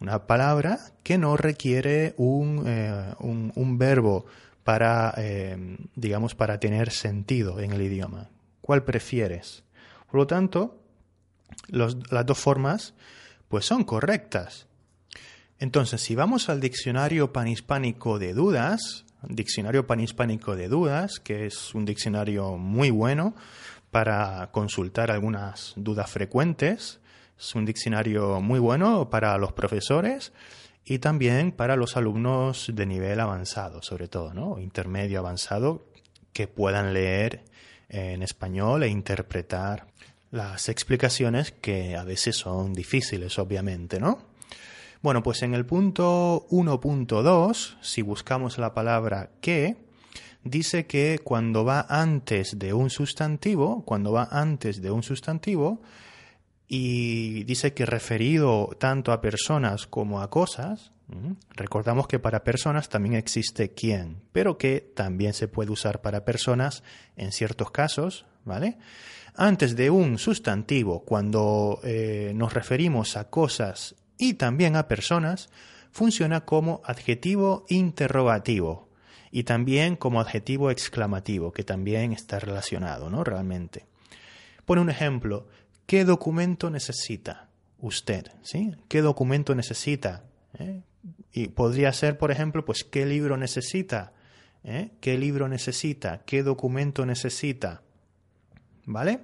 una 0.00 0.26
palabra 0.26 0.78
que 1.02 1.18
no 1.18 1.36
requiere 1.36 2.14
un, 2.16 2.64
eh, 2.66 3.14
un, 3.18 3.76
verbo 3.76 4.24
para, 4.64 5.12
eh, 5.18 5.76
digamos, 5.96 6.34
para 6.34 6.58
tener 6.58 6.92
sentido 6.92 7.60
en 7.60 7.72
el 7.72 7.82
idioma. 7.82 8.30
¿Cuál 8.62 8.84
prefieres? 8.84 9.64
Por 10.10 10.20
lo 10.20 10.26
tanto, 10.26 10.82
las 11.68 12.24
dos 12.24 12.38
formas 12.38 12.94
pues 13.48 13.66
son 13.66 13.84
correctas. 13.84 14.69
Entonces, 15.60 16.00
si 16.00 16.14
vamos 16.14 16.48
al 16.48 16.58
diccionario 16.58 17.34
panhispánico 17.34 18.18
de 18.18 18.32
dudas, 18.32 19.04
diccionario 19.28 19.86
panhispánico 19.86 20.56
de 20.56 20.68
dudas, 20.68 21.20
que 21.20 21.44
es 21.44 21.74
un 21.74 21.84
diccionario 21.84 22.56
muy 22.56 22.88
bueno 22.88 23.34
para 23.90 24.48
consultar 24.52 25.10
algunas 25.10 25.74
dudas 25.76 26.10
frecuentes, 26.10 26.98
es 27.38 27.54
un 27.54 27.66
diccionario 27.66 28.40
muy 28.40 28.58
bueno 28.58 29.10
para 29.10 29.36
los 29.36 29.52
profesores 29.52 30.32
y 30.86 30.98
también 30.98 31.52
para 31.52 31.76
los 31.76 31.98
alumnos 31.98 32.70
de 32.72 32.86
nivel 32.86 33.20
avanzado, 33.20 33.82
sobre 33.82 34.08
todo, 34.08 34.32
¿no? 34.32 34.58
Intermedio 34.58 35.18
avanzado, 35.18 35.84
que 36.32 36.48
puedan 36.48 36.94
leer 36.94 37.44
en 37.90 38.22
español 38.22 38.82
e 38.82 38.88
interpretar 38.88 39.88
las 40.30 40.70
explicaciones 40.70 41.52
que 41.52 41.96
a 41.96 42.04
veces 42.04 42.36
son 42.36 42.72
difíciles, 42.72 43.38
obviamente, 43.38 44.00
¿no? 44.00 44.29
Bueno, 45.02 45.22
pues 45.22 45.42
en 45.42 45.54
el 45.54 45.64
punto 45.64 46.46
1.2, 46.50 47.78
si 47.80 48.02
buscamos 48.02 48.58
la 48.58 48.74
palabra 48.74 49.30
que, 49.40 49.78
dice 50.44 50.86
que 50.86 51.18
cuando 51.24 51.64
va 51.64 51.86
antes 51.88 52.58
de 52.58 52.74
un 52.74 52.90
sustantivo, 52.90 53.82
cuando 53.86 54.12
va 54.12 54.28
antes 54.30 54.82
de 54.82 54.90
un 54.90 55.02
sustantivo, 55.02 55.80
y 56.68 57.44
dice 57.44 57.72
que 57.72 57.86
referido 57.86 58.68
tanto 58.78 59.12
a 59.12 59.22
personas 59.22 59.86
como 59.86 60.20
a 60.20 60.28
cosas, 60.28 60.92
recordamos 61.56 62.06
que 62.06 62.18
para 62.18 62.44
personas 62.44 62.90
también 62.90 63.14
existe 63.14 63.70
quién, 63.72 64.20
pero 64.32 64.58
que 64.58 64.92
también 64.94 65.32
se 65.32 65.48
puede 65.48 65.72
usar 65.72 66.02
para 66.02 66.26
personas 66.26 66.84
en 67.16 67.32
ciertos 67.32 67.70
casos, 67.70 68.26
¿vale? 68.44 68.76
Antes 69.34 69.76
de 69.76 69.88
un 69.88 70.18
sustantivo, 70.18 71.04
cuando 71.04 71.80
eh, 71.84 72.32
nos 72.34 72.52
referimos 72.52 73.16
a 73.16 73.30
cosas 73.30 73.96
y 74.20 74.34
también 74.34 74.76
a 74.76 74.86
personas, 74.86 75.48
funciona 75.90 76.44
como 76.44 76.82
adjetivo 76.84 77.64
interrogativo 77.68 78.88
y 79.32 79.44
también 79.44 79.96
como 79.96 80.20
adjetivo 80.20 80.70
exclamativo, 80.70 81.52
que 81.52 81.64
también 81.64 82.12
está 82.12 82.38
relacionado, 82.38 83.08
¿no? 83.08 83.24
Realmente. 83.24 83.86
Pone 84.66 84.82
un 84.82 84.90
ejemplo. 84.90 85.48
¿Qué 85.86 86.04
documento 86.04 86.70
necesita 86.70 87.48
usted? 87.78 88.30
¿Sí? 88.42 88.72
¿Qué 88.88 89.00
documento 89.00 89.54
necesita? 89.54 90.24
¿Eh? 90.58 90.82
Y 91.32 91.48
podría 91.48 91.92
ser, 91.92 92.18
por 92.18 92.30
ejemplo, 92.30 92.64
pues, 92.64 92.84
¿qué 92.84 93.06
libro 93.06 93.36
necesita? 93.36 94.12
¿Eh? 94.64 94.90
¿Qué 95.00 95.16
libro 95.16 95.48
necesita? 95.48 96.22
¿Qué 96.26 96.42
documento 96.42 97.06
necesita? 97.06 97.82
¿Vale? 98.84 99.20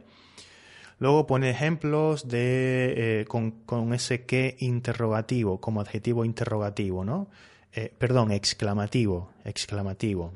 Luego 0.99 1.27
pone 1.27 1.51
ejemplos 1.51 2.27
de, 2.29 3.21
eh, 3.21 3.25
con, 3.27 3.93
ese 3.93 4.25
qué 4.25 4.57
interrogativo, 4.61 5.61
como 5.61 5.81
adjetivo 5.81 6.25
interrogativo, 6.25 7.05
¿no? 7.05 7.29
Eh, 7.73 7.93
perdón, 7.99 8.33
exclamativo, 8.33 9.31
exclamativo. 9.45 10.33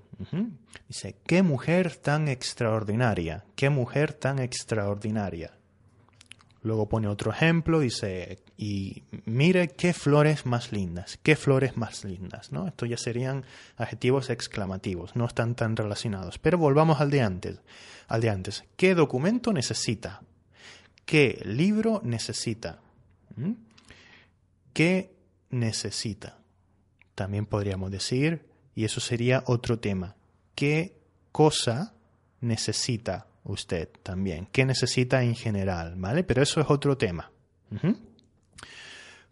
Dice, 0.87 1.17
qué 1.27 1.43
mujer 1.43 1.97
tan 1.97 2.29
extraordinaria, 2.29 3.45
qué 3.57 3.71
mujer 3.71 4.13
tan 4.13 4.39
extraordinaria. 4.39 5.53
Luego 6.63 6.91
pone 6.91 7.09
otro 7.09 7.31
ejemplo, 7.31 7.81
dice, 7.81 8.41
y 8.59 9.05
mire 9.25 9.69
qué 9.69 9.95
flores 9.95 10.45
más 10.45 10.73
lindas, 10.73 11.19
qué 11.23 11.37
flores 11.37 11.79
más 11.79 12.05
lindas, 12.05 12.53
¿no? 12.53 12.69
Esto 12.69 12.85
ya 12.85 12.99
serían 12.99 13.47
adjetivos 13.79 14.29
exclamativos, 14.29 15.17
no 15.17 15.25
están 15.25 15.55
tan 15.55 15.75
relacionados. 15.75 16.39
Pero 16.39 16.59
volvamos 16.59 17.01
al 17.01 17.11
de 17.11 17.23
antes, 17.23 17.61
al 18.09 18.21
de 18.21 18.29
antes. 18.29 18.65
¿Qué 18.77 18.95
documento 18.95 19.55
necesita? 19.55 20.21
¿Qué 21.11 21.43
libro 21.45 22.01
necesita? 22.05 22.79
¿Mm? 23.35 23.55
¿Qué 24.73 25.13
necesita? 25.51 26.39
También 27.17 27.47
podríamos 27.47 27.91
decir, 27.91 28.47
y 28.77 28.85
eso 28.85 29.01
sería 29.01 29.43
otro 29.47 29.81
tema, 29.81 30.15
¿qué 30.55 31.01
cosa 31.33 31.95
necesita 32.41 33.27
usted 33.43 33.89
también? 34.05 34.47
¿Qué 34.53 34.65
necesita 34.65 35.25
en 35.25 35.35
general? 35.35 35.95
¿Vale? 35.97 36.23
Pero 36.23 36.45
eso 36.45 36.61
es 36.61 36.71
otro 36.71 36.97
tema. 36.97 37.33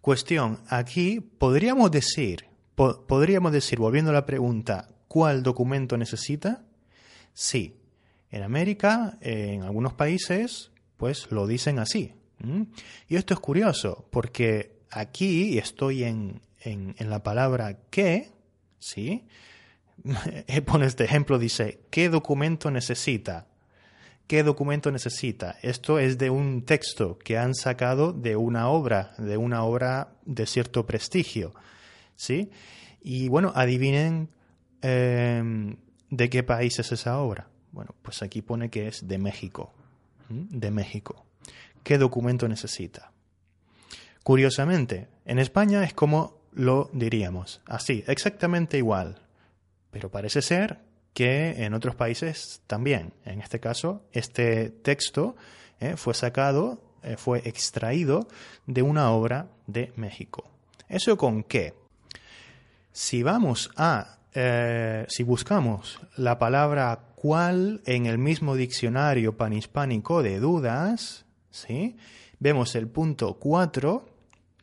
Cuestión, 0.00 0.58
aquí 0.68 1.20
podríamos 1.20 1.92
decir, 1.92 2.46
podríamos 2.74 3.52
decir, 3.52 3.78
volviendo 3.78 4.10
a 4.10 4.14
la 4.14 4.26
pregunta, 4.26 4.88
¿cuál 5.06 5.44
documento 5.44 5.96
necesita? 5.96 6.64
Sí. 7.34 7.76
En 8.32 8.42
América, 8.42 9.16
en 9.20 9.62
algunos 9.62 9.92
países, 9.92 10.72
pues 10.98 11.30
lo 11.30 11.46
dicen 11.46 11.78
así. 11.78 12.12
Y 13.08 13.16
esto 13.16 13.34
es 13.34 13.40
curioso, 13.40 14.06
porque 14.10 14.78
aquí 14.90 15.58
estoy 15.58 16.04
en, 16.04 16.42
en, 16.60 16.94
la 17.10 17.22
palabra 17.22 17.78
que, 17.90 18.30
¿sí? 18.78 19.26
Pone 20.66 20.86
este 20.86 21.04
ejemplo, 21.04 21.38
dice, 21.38 21.80
¿qué 21.90 22.08
documento 22.08 22.70
necesita? 22.70 23.46
¿Qué 24.26 24.42
documento 24.42 24.92
necesita? 24.92 25.56
Esto 25.62 25.98
es 25.98 26.18
de 26.18 26.30
un 26.30 26.62
texto 26.62 27.18
que 27.18 27.38
han 27.38 27.54
sacado 27.54 28.12
de 28.12 28.36
una 28.36 28.68
obra, 28.68 29.14
de 29.18 29.36
una 29.36 29.64
obra 29.64 30.12
de 30.24 30.46
cierto 30.46 30.86
prestigio, 30.86 31.54
¿sí? 32.14 32.50
Y 33.00 33.28
bueno, 33.28 33.52
adivinen 33.54 34.28
em, 34.82 35.76
de 36.10 36.28
qué 36.28 36.42
país 36.42 36.78
es 36.78 36.92
esa 36.92 37.18
obra. 37.18 37.48
Bueno, 37.72 37.94
pues 38.02 38.22
aquí 38.22 38.42
pone 38.42 38.68
que 38.68 38.88
es 38.88 39.08
de 39.08 39.18
México 39.18 39.72
de 40.28 40.70
México. 40.70 41.24
¿Qué 41.82 41.98
documento 41.98 42.48
necesita? 42.48 43.12
Curiosamente, 44.22 45.08
en 45.24 45.38
España 45.38 45.84
es 45.84 45.94
como 45.94 46.38
lo 46.52 46.90
diríamos, 46.92 47.60
así, 47.66 48.04
exactamente 48.06 48.78
igual. 48.78 49.22
pero 49.90 50.10
parece 50.10 50.42
ser 50.42 50.80
que 51.14 51.64
en 51.64 51.74
otros 51.74 51.94
países 51.94 52.62
también. 52.66 53.14
En 53.24 53.40
este 53.40 53.58
caso, 53.58 54.02
este 54.12 54.70
texto 54.70 55.34
eh, 55.80 55.96
fue 55.96 56.14
sacado, 56.14 56.82
eh, 57.02 57.16
fue 57.16 57.38
extraído 57.48 58.28
de 58.66 58.82
una 58.82 59.10
obra 59.10 59.48
de 59.66 59.92
México. 59.96 60.50
¿Eso 60.88 61.16
con 61.16 61.42
qué? 61.42 61.74
Si 62.92 63.22
vamos 63.22 63.70
a, 63.76 64.18
eh, 64.34 65.06
si 65.08 65.22
buscamos 65.22 66.00
la 66.16 66.38
palabra 66.38 67.07
cuál 67.20 67.82
en 67.84 68.06
el 68.06 68.16
mismo 68.16 68.54
diccionario 68.54 69.36
panhispánico 69.36 70.22
de 70.22 70.38
dudas, 70.38 71.26
¿sí? 71.50 71.96
vemos 72.38 72.76
el 72.76 72.86
punto 72.86 73.34
4, 73.40 74.08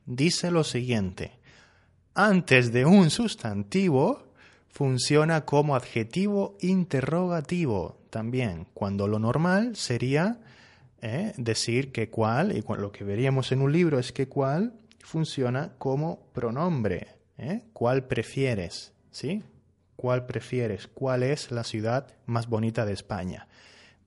dice 0.05 0.51
lo 0.51 0.63
siguiente. 0.63 1.33
Antes 2.13 2.71
de 2.71 2.85
un 2.85 3.09
sustantivo 3.09 4.31
funciona 4.69 5.43
como 5.43 5.75
adjetivo 5.75 6.55
interrogativo 6.61 7.97
también, 8.09 8.67
cuando 8.73 9.09
lo 9.09 9.19
normal 9.19 9.75
sería 9.75 10.39
¿eh? 11.01 11.33
decir 11.35 11.91
que 11.91 12.09
cuál, 12.09 12.55
y 12.55 12.63
lo 12.77 12.93
que 12.93 13.03
veríamos 13.03 13.51
en 13.51 13.63
un 13.63 13.73
libro 13.73 13.99
es 13.99 14.13
que 14.13 14.29
cuál 14.29 14.71
funciona 15.03 15.73
como 15.77 16.21
pronombre. 16.31 17.07
¿eh? 17.37 17.63
¿Cuál 17.73 18.05
prefieres? 18.05 18.93
¿Sí? 19.11 19.43
¿Cuál 19.95 20.25
prefieres? 20.25 20.87
¿Cuál 20.87 21.23
es 21.23 21.51
la 21.51 21.63
ciudad 21.63 22.07
más 22.25 22.47
bonita 22.47 22.85
de 22.85 22.93
España? 22.93 23.47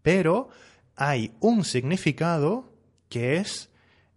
Pero 0.03 0.49
hay 0.97 1.33
un 1.41 1.65
significado 1.65 2.73
que 3.09 3.37
es, 3.37 3.71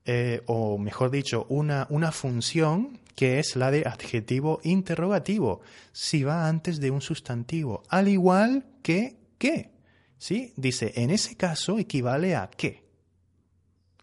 eh, 0.05 0.41
o 0.47 0.77
mejor 0.77 1.11
dicho, 1.11 1.45
una, 1.49 1.87
una 1.89 2.11
función 2.11 2.99
que 3.15 3.39
es 3.39 3.55
la 3.55 3.71
de 3.71 3.83
adjetivo 3.85 4.59
interrogativo, 4.63 5.61
si 5.91 6.23
va 6.23 6.47
antes 6.47 6.79
de 6.79 6.91
un 6.91 7.01
sustantivo, 7.01 7.83
al 7.89 8.07
igual 8.07 8.65
que 8.81 9.17
qué. 9.37 9.69
¿Sí? 10.17 10.53
Dice, 10.55 10.93
en 10.95 11.09
ese 11.09 11.35
caso 11.35 11.79
equivale 11.79 12.35
a 12.35 12.49
qué. 12.49 12.83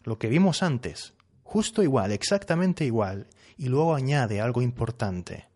Lo 0.03 0.17
que 0.17 0.27
vimos 0.27 0.63
antes, 0.63 1.13
justo 1.43 1.83
igual, 1.83 2.11
exactamente 2.11 2.85
igual, 2.85 3.27
y 3.57 3.67
luego 3.67 3.95
añade 3.95 4.39
algo 4.41 4.61
importante. 4.61 5.48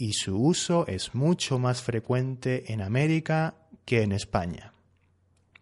Y 0.00 0.14
su 0.14 0.34
uso 0.34 0.86
es 0.86 1.14
mucho 1.14 1.58
más 1.58 1.82
frecuente 1.82 2.72
en 2.72 2.80
América 2.80 3.56
que 3.84 4.00
en 4.00 4.12
España. 4.12 4.72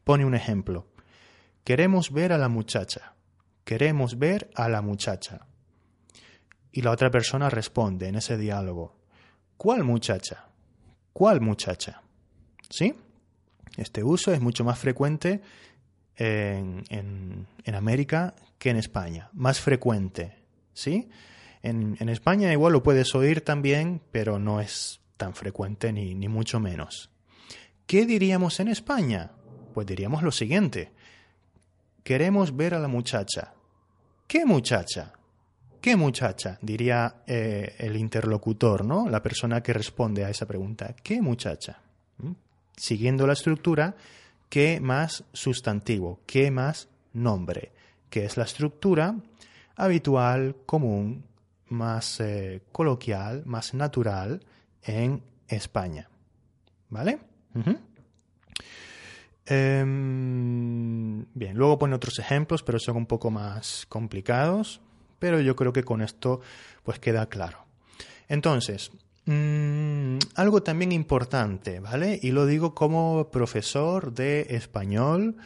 Pone 0.04 0.24
un 0.24 0.36
ejemplo. 0.36 0.86
Queremos 1.64 2.12
ver 2.12 2.32
a 2.32 2.38
la 2.38 2.48
muchacha. 2.48 3.14
Queremos 3.64 4.16
ver 4.16 4.48
a 4.54 4.68
la 4.68 4.80
muchacha. 4.80 5.48
Y 6.70 6.82
la 6.82 6.92
otra 6.92 7.10
persona 7.10 7.50
responde 7.50 8.06
en 8.06 8.14
ese 8.14 8.38
diálogo, 8.38 8.94
¿cuál 9.56 9.82
muchacha? 9.82 10.44
¿Cuál 11.12 11.40
muchacha? 11.40 12.02
¿Sí? 12.70 12.94
Este 13.76 14.04
uso 14.04 14.32
es 14.32 14.40
mucho 14.40 14.62
más 14.62 14.78
frecuente 14.78 15.42
en, 16.14 16.84
en, 16.90 17.74
América 17.74 18.36
que 18.56 18.70
en 18.70 18.76
España, 18.76 19.30
más 19.32 19.58
frecuente, 19.58 20.36
¿sí? 20.74 21.10
En, 21.62 21.96
en, 22.00 22.08
España 22.08 22.52
igual 22.52 22.72
lo 22.72 22.82
puedes 22.82 23.14
oír 23.14 23.40
también, 23.40 24.00
pero 24.12 24.38
no 24.38 24.60
es 24.60 25.00
tan 25.16 25.34
frecuente 25.34 25.92
ni, 25.92 26.14
ni 26.14 26.28
mucho 26.28 26.60
menos. 26.60 27.10
¿Qué 27.86 28.06
diríamos 28.06 28.60
en 28.60 28.68
España? 28.68 29.32
Pues 29.74 29.86
diríamos 29.86 30.22
lo 30.22 30.30
siguiente. 30.30 30.92
Queremos 32.02 32.56
ver 32.56 32.74
a 32.74 32.78
la 32.78 32.88
muchacha. 32.88 33.54
¿Qué 34.26 34.44
muchacha? 34.44 35.12
¿Qué 35.80 35.96
muchacha? 35.96 36.58
diría 36.60 37.22
eh, 37.26 37.76
el 37.78 37.96
interlocutor, 37.96 38.84
¿no? 38.84 39.08
La 39.08 39.22
persona 39.22 39.62
que 39.62 39.72
responde 39.72 40.24
a 40.24 40.30
esa 40.30 40.46
pregunta. 40.46 40.94
¿Qué 41.02 41.22
muchacha? 41.22 41.80
¿Mm? 42.18 42.32
Siguiendo 42.76 43.26
la 43.26 43.32
estructura, 43.34 43.94
¿qué 44.48 44.80
más 44.80 45.24
sustantivo? 45.32 46.20
¿Qué 46.26 46.50
más 46.50 46.88
nombre? 47.12 47.72
Que 48.10 48.24
es 48.24 48.36
la 48.36 48.44
estructura 48.44 49.14
habitual, 49.76 50.56
común, 50.66 51.24
más 51.70 52.20
eh, 52.20 52.62
coloquial, 52.72 53.42
más 53.46 53.74
natural 53.74 54.40
en 54.82 55.22
España. 55.48 56.08
¿Vale? 56.90 57.18
Em, 59.46 61.24
bien, 61.34 61.56
luego 61.56 61.78
pone 61.78 61.94
otros 61.94 62.18
ejemplos, 62.18 62.62
pero 62.62 62.78
son 62.78 62.96
un 62.96 63.06
poco 63.06 63.30
más 63.30 63.86
complicados 63.88 64.80
pero 65.18 65.40
yo 65.40 65.56
creo 65.56 65.72
que 65.72 65.84
con 65.84 66.00
esto 66.02 66.40
pues 66.82 66.98
queda 66.98 67.28
claro. 67.28 67.64
Entonces, 68.28 68.90
mm, 69.26 70.18
algo 70.34 70.62
también 70.62 70.92
importante, 70.92 71.80
¿vale? 71.80 72.18
Y 72.22 72.30
lo 72.30 72.46
digo 72.46 72.74
como 72.74 73.30
profesor 73.30 74.12
de 74.12 74.46
español 74.50 75.36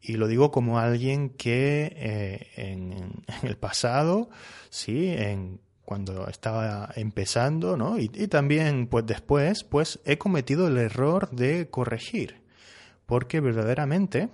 y 0.00 0.16
lo 0.16 0.26
digo 0.26 0.50
como 0.50 0.78
alguien 0.78 1.30
que 1.30 1.92
eh, 1.96 2.46
en, 2.56 3.22
el 3.42 3.56
pasado, 3.56 4.30
sí, 4.70 5.08
en 5.08 5.60
cuando 5.90 6.28
estaba 6.28 6.88
empezando, 6.94 7.76
¿no? 7.76 7.98
Y, 7.98 8.12
y, 8.14 8.28
también, 8.28 8.86
pues 8.86 9.06
después, 9.06 9.64
pues 9.64 9.98
he 10.04 10.18
cometido 10.18 10.68
el 10.68 10.78
error 10.78 11.28
de 11.32 11.68
corregir, 11.68 12.36
porque 13.06 13.40
verdaderamente 13.40 14.28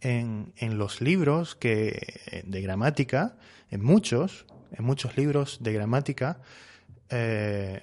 en, 0.00 0.54
en 0.56 0.78
los 0.78 1.02
libros 1.02 1.54
que, 1.54 2.42
de 2.46 2.62
gramática, 2.62 3.36
en 3.70 3.84
muchos, 3.84 4.46
en 4.72 4.86
muchos 4.86 5.18
libros 5.18 5.58
de 5.60 5.74
gramática 5.74 6.40
eh, 7.10 7.82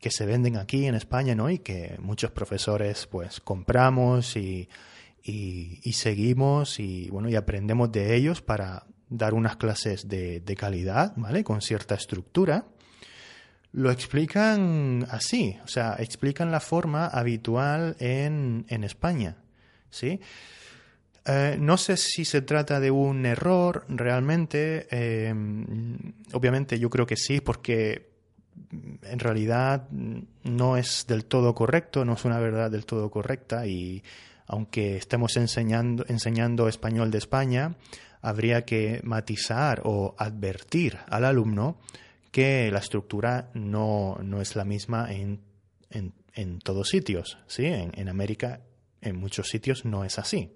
que 0.00 0.10
se 0.10 0.26
venden 0.26 0.56
aquí 0.56 0.86
en 0.86 0.96
España, 0.96 1.36
¿no? 1.36 1.48
Y 1.50 1.60
que 1.60 1.98
muchos 2.00 2.32
profesores, 2.32 3.06
pues, 3.06 3.38
compramos 3.38 4.36
y, 4.36 4.68
y, 5.22 5.92
seguimos 5.92 6.80
y, 6.80 7.10
bueno, 7.10 7.28
y 7.28 7.36
aprendemos 7.36 7.92
de 7.92 8.16
ellos 8.16 8.42
para 8.42 8.86
dar 9.08 9.34
unas 9.34 9.56
clases 9.56 10.08
de, 10.08 10.40
de 10.40 10.56
calidad, 10.56 11.12
¿vale? 11.16 11.44
Con 11.44 11.60
cierta 11.60 11.94
estructura 11.94 12.66
lo 13.72 13.90
explican 13.90 15.06
así, 15.10 15.58
o 15.62 15.68
sea, 15.68 15.96
explican 15.98 16.50
la 16.50 16.60
forma 16.60 17.06
habitual 17.06 17.96
en, 17.98 18.64
en 18.68 18.82
España, 18.82 19.36
¿sí? 19.90 20.20
Eh, 21.26 21.58
no 21.60 21.76
sé 21.76 21.98
si 21.98 22.24
se 22.24 22.40
trata 22.40 22.80
de 22.80 22.90
un 22.90 23.26
error 23.26 23.84
realmente. 23.88 24.86
Eh, 24.90 25.34
obviamente 26.32 26.78
yo 26.78 26.88
creo 26.88 27.06
que 27.06 27.16
sí, 27.16 27.42
porque 27.42 28.08
en 29.02 29.18
realidad 29.18 29.88
no 29.90 30.76
es 30.78 31.04
del 31.06 31.26
todo 31.26 31.54
correcto, 31.54 32.06
no 32.06 32.14
es 32.14 32.24
una 32.24 32.38
verdad 32.38 32.70
del 32.70 32.86
todo 32.86 33.10
correcta 33.10 33.66
y 33.66 34.02
aunque 34.46 34.96
estemos 34.96 35.36
enseñando, 35.36 36.06
enseñando 36.08 36.68
español 36.68 37.10
de 37.10 37.18
España, 37.18 37.76
habría 38.28 38.66
que 38.66 39.00
matizar 39.04 39.80
o 39.84 40.14
advertir 40.18 40.98
al 41.08 41.24
alumno 41.24 41.78
que 42.30 42.70
la 42.70 42.78
estructura 42.78 43.50
no, 43.54 44.18
no 44.22 44.42
es 44.42 44.54
la 44.54 44.66
misma 44.66 45.10
en, 45.10 45.40
en, 45.88 46.12
en 46.34 46.58
todos 46.58 46.90
sitios. 46.90 47.38
¿sí? 47.46 47.64
En, 47.64 48.08
América, 48.08 48.60
en 49.00 49.16
muchos 49.16 49.48
sitios, 49.48 49.86
no 49.86 50.04
es 50.04 50.18
así. 50.18 50.52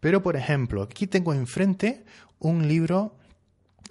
Pero, 0.00 0.22
por 0.22 0.36
ejemplo, 0.36 0.82
aquí 0.82 1.06
tengo 1.06 1.32
enfrente 1.32 2.04
un 2.40 2.66
libro 2.66 3.16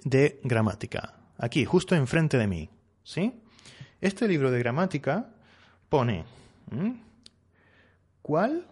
de 0.04 0.38
gramática. 0.44 1.14
Aquí, 1.38 1.64
justo 1.64 1.94
enfrente 1.94 2.36
de 2.36 2.46
mí. 2.46 2.68
¿Sí? 3.02 3.40
Este 4.02 4.28
libro 4.28 4.50
de 4.50 4.58
gramática 4.58 5.30
pone 5.88 6.24
¿cuál? 8.20 8.66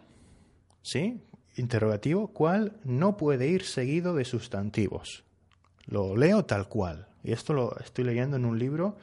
¿Sí? 0.82 1.22
Interrogativo, 1.56 2.28
¿cuál 2.28 2.72
no 2.84 3.16
puede 3.16 3.48
ir 3.48 3.64
seguido 3.64 4.14
de 4.14 4.24
sustantivos? 4.24 5.24
Lo 5.86 6.16
leo 6.16 6.44
tal 6.44 6.68
cual. 6.68 7.06
Y 7.22 7.32
esto 7.32 7.52
lo 7.52 7.78
estoy 7.78 8.04
leyendo 8.04 8.36
en 8.36 8.44
un 8.44 8.58
libro 8.58 8.96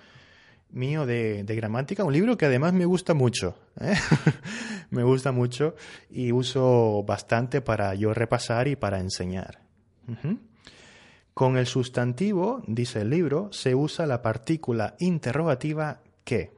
mío 0.71 1.05
de, 1.05 1.43
gramática, 1.47 2.03
un 2.03 2.13
libro 2.13 2.37
que 2.37 2.45
además 2.45 2.73
me 2.73 2.85
gusta 2.85 3.13
mucho. 3.13 3.55
¿eh? 3.79 3.95
me 4.89 5.03
gusta 5.03 5.31
mucho 5.31 5.75
y 6.09 6.31
uso 6.31 7.03
bastante 7.03 7.61
para 7.61 7.93
yo 7.95 8.13
repasar 8.13 8.67
y 8.67 8.75
para 8.75 8.99
enseñar. 8.99 9.61
Con 11.33 11.57
el 11.57 11.65
sustantivo, 11.65 12.63
dice 12.67 13.01
el 13.01 13.09
libro, 13.09 13.51
se 13.53 13.75
usa 13.75 14.05
la 14.05 14.21
partícula 14.21 14.95
interrogativa 14.99 16.01
que, 16.25 16.51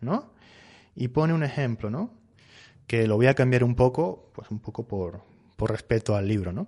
¿no? 0.00 0.32
Y 0.96 1.08
pone 1.08 1.32
un 1.32 1.44
ejemplo, 1.44 1.90
¿no? 1.90 2.17
Que 2.88 3.06
lo 3.06 3.14
voy 3.14 3.28
a 3.28 3.34
cambiar 3.34 3.62
un 3.62 3.76
poco, 3.76 4.30
pues 4.34 4.50
un 4.50 4.58
poco 4.58 4.88
por, 4.88 5.20
por 5.54 5.70
respeto 5.70 6.16
al 6.16 6.26
libro, 6.26 6.52
¿no? 6.52 6.66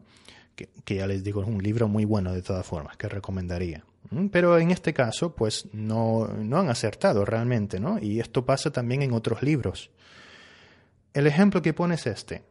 Que, 0.54 0.68
que 0.84 0.94
ya 0.94 1.08
les 1.08 1.24
digo, 1.24 1.42
es 1.42 1.48
un 1.48 1.60
libro 1.60 1.88
muy 1.88 2.04
bueno 2.04 2.32
de 2.32 2.42
todas 2.42 2.64
formas, 2.64 2.96
que 2.96 3.08
recomendaría. 3.08 3.84
Mm, 4.10 4.26
pero 4.26 4.58
en 4.58 4.70
este 4.70 4.92
caso, 4.92 5.34
pues 5.34 5.68
no, 5.72 6.28
no 6.28 6.58
han 6.58 6.68
acertado 6.68 7.24
realmente, 7.24 7.80
¿no? 7.80 7.98
Y 7.98 8.20
esto 8.20 8.44
pasa 8.44 8.70
también 8.70 9.02
en 9.02 9.12
otros 9.12 9.42
libros. 9.42 9.90
El 11.12 11.26
ejemplo 11.26 11.62
que 11.62 11.74
pone 11.74 11.96
es 11.96 12.06
este. 12.06 12.42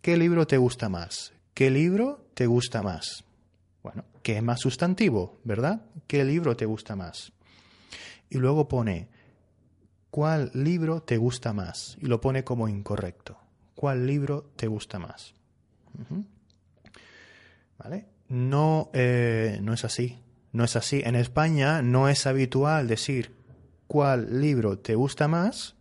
¿Qué 0.00 0.16
libro 0.16 0.46
te 0.46 0.56
gusta 0.56 0.88
más? 0.88 1.32
¿Qué 1.54 1.70
libro 1.70 2.24
te 2.34 2.46
gusta 2.46 2.82
más? 2.82 3.24
Bueno, 3.82 4.04
¿qué 4.22 4.36
es 4.36 4.42
más 4.42 4.60
sustantivo, 4.60 5.38
verdad? 5.44 5.82
¿Qué 6.06 6.24
libro 6.24 6.56
te 6.56 6.66
gusta 6.66 6.96
más? 6.96 7.32
Y 8.30 8.38
luego 8.38 8.68
pone, 8.68 9.08
¿cuál 10.12 10.50
libro 10.52 11.02
te 11.02 11.16
gusta 11.16 11.54
más? 11.54 11.96
Y 11.98 12.04
lo 12.04 12.20
pone 12.20 12.44
como 12.44 12.68
incorrecto. 12.68 13.38
¿Cuál 13.74 14.06
libro 14.06 14.52
te 14.56 14.66
gusta 14.66 14.98
más? 14.98 15.34
¿Vale? 17.78 18.06
No, 18.28 18.90
eh, 18.92 19.58
no 19.62 19.72
es 19.72 19.86
así. 19.86 20.20
No 20.52 20.64
es 20.64 20.76
así. 20.76 21.00
En 21.02 21.16
España 21.16 21.80
no 21.80 22.10
es 22.10 22.26
habitual 22.26 22.88
decir 22.88 23.34
cuál 23.86 24.38
libro 24.38 24.78
te 24.78 24.94
gusta 24.96 25.28
más, 25.28 25.76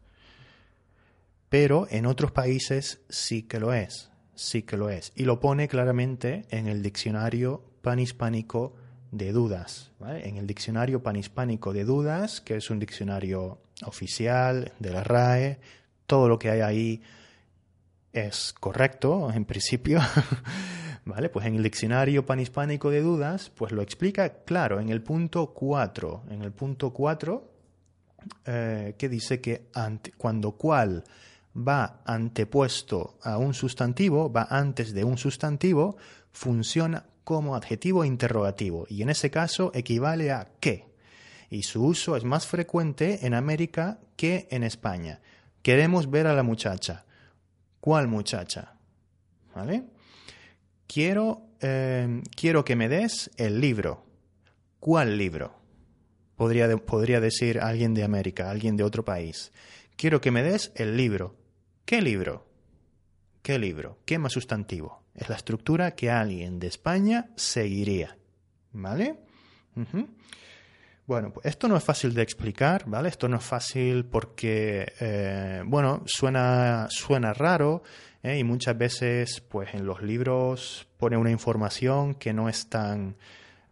pero 1.49 1.85
en 1.91 2.05
otros 2.05 2.31
países 2.31 3.01
sí 3.09 3.43
que 3.43 3.59
lo 3.59 3.73
es. 3.73 4.11
Sí 4.33 4.63
que 4.63 4.77
lo 4.77 4.89
es. 4.89 5.11
Y 5.13 5.25
lo 5.25 5.41
pone 5.41 5.67
claramente 5.67 6.45
en 6.51 6.67
el 6.67 6.81
diccionario 6.81 7.65
panhispánico 7.81 8.77
de 9.11 9.33
dudas. 9.33 9.91
En 9.99 10.37
el 10.37 10.47
diccionario 10.47 11.03
panhispánico 11.03 11.73
de 11.73 11.83
dudas, 11.83 12.39
que 12.39 12.55
es 12.55 12.69
un 12.69 12.79
diccionario 12.79 13.59
oficial 13.85 14.71
de 14.79 14.91
la 14.91 15.03
RAE, 15.03 15.59
todo 16.05 16.27
lo 16.27 16.37
que 16.37 16.49
hay 16.49 16.61
ahí 16.61 17.01
es 18.13 18.53
correcto 18.59 19.31
en 19.33 19.45
principio. 19.45 19.99
¿Vale? 21.05 21.29
Pues 21.29 21.47
en 21.47 21.55
el 21.55 21.63
diccionario 21.63 22.25
panhispánico 22.25 22.91
de 22.91 23.01
dudas, 23.01 23.49
pues 23.49 23.71
lo 23.71 23.81
explica 23.81 24.43
claro 24.43 24.79
en 24.79 24.89
el 24.89 25.01
punto 25.01 25.47
4. 25.53 26.25
En 26.29 26.43
el 26.43 26.51
punto 26.51 26.93
4, 26.93 27.51
eh, 28.45 28.95
que 28.97 29.09
dice 29.09 29.41
que 29.41 29.67
cuando 30.17 30.51
cual 30.51 31.03
va 31.55 32.01
antepuesto 32.05 33.17
a 33.23 33.37
un 33.37 33.53
sustantivo, 33.53 34.31
va 34.31 34.47
antes 34.49 34.93
de 34.93 35.03
un 35.03 35.17
sustantivo, 35.17 35.97
funciona 36.31 37.05
como 37.23 37.55
adjetivo 37.55 38.05
interrogativo 38.05 38.85
y 38.89 39.01
en 39.01 39.09
ese 39.09 39.31
caso 39.31 39.71
equivale 39.73 40.31
a 40.31 40.49
qué. 40.59 40.90
Y 41.51 41.63
su 41.63 41.83
uso 41.83 42.15
es 42.15 42.23
más 42.23 42.47
frecuente 42.47 43.27
en 43.27 43.33
América 43.33 43.99
que 44.15 44.47
en 44.51 44.63
España. 44.63 45.19
Queremos 45.61 46.09
ver 46.09 46.25
a 46.25 46.33
la 46.33 46.43
muchacha. 46.43 47.05
¿Cuál 47.81 48.07
muchacha? 48.07 48.75
¿Vale? 49.53 49.83
Quiero, 50.87 51.49
eh, 51.59 52.21
quiero 52.37 52.63
que 52.63 52.77
me 52.77 52.87
des 52.87 53.29
el 53.35 53.59
libro. 53.59 54.05
¿Cuál 54.79 55.17
libro? 55.17 55.59
Podría, 56.37 56.73
podría 56.77 57.19
decir 57.19 57.59
alguien 57.59 57.93
de 57.93 58.05
América, 58.05 58.49
alguien 58.49 58.77
de 58.77 58.85
otro 58.85 59.03
país. 59.03 59.51
Quiero 59.97 60.21
que 60.21 60.31
me 60.31 60.43
des 60.43 60.71
el 60.75 60.95
libro. 60.95 61.35
¿Qué 61.83 62.01
libro? 62.01 62.47
¿Qué 63.41 63.59
libro? 63.59 63.99
¿Qué 64.05 64.17
más 64.19 64.31
sustantivo? 64.31 65.03
Es 65.13 65.27
la 65.27 65.35
estructura 65.35 65.95
que 65.95 66.09
alguien 66.09 66.59
de 66.59 66.67
España 66.67 67.29
seguiría. 67.35 68.17
¿Vale? 68.71 69.19
Bueno, 71.07 71.33
pues 71.33 71.47
esto 71.47 71.67
no 71.67 71.75
es 71.75 71.83
fácil 71.83 72.13
de 72.13 72.21
explicar, 72.21 72.83
¿vale? 72.85 73.09
Esto 73.09 73.27
no 73.27 73.37
es 73.37 73.43
fácil 73.43 74.05
porque, 74.05 74.93
eh, 74.99 75.63
bueno, 75.65 76.03
suena, 76.05 76.87
suena 76.89 77.33
raro 77.33 77.81
¿eh? 78.21 78.37
y 78.37 78.43
muchas 78.43 78.77
veces, 78.77 79.41
pues 79.41 79.73
en 79.73 79.85
los 79.85 80.01
libros 80.03 80.87
pone 80.97 81.17
una 81.17 81.31
información 81.31 82.13
que 82.13 82.33
no 82.33 82.47
es 82.49 82.69
tan, 82.69 83.17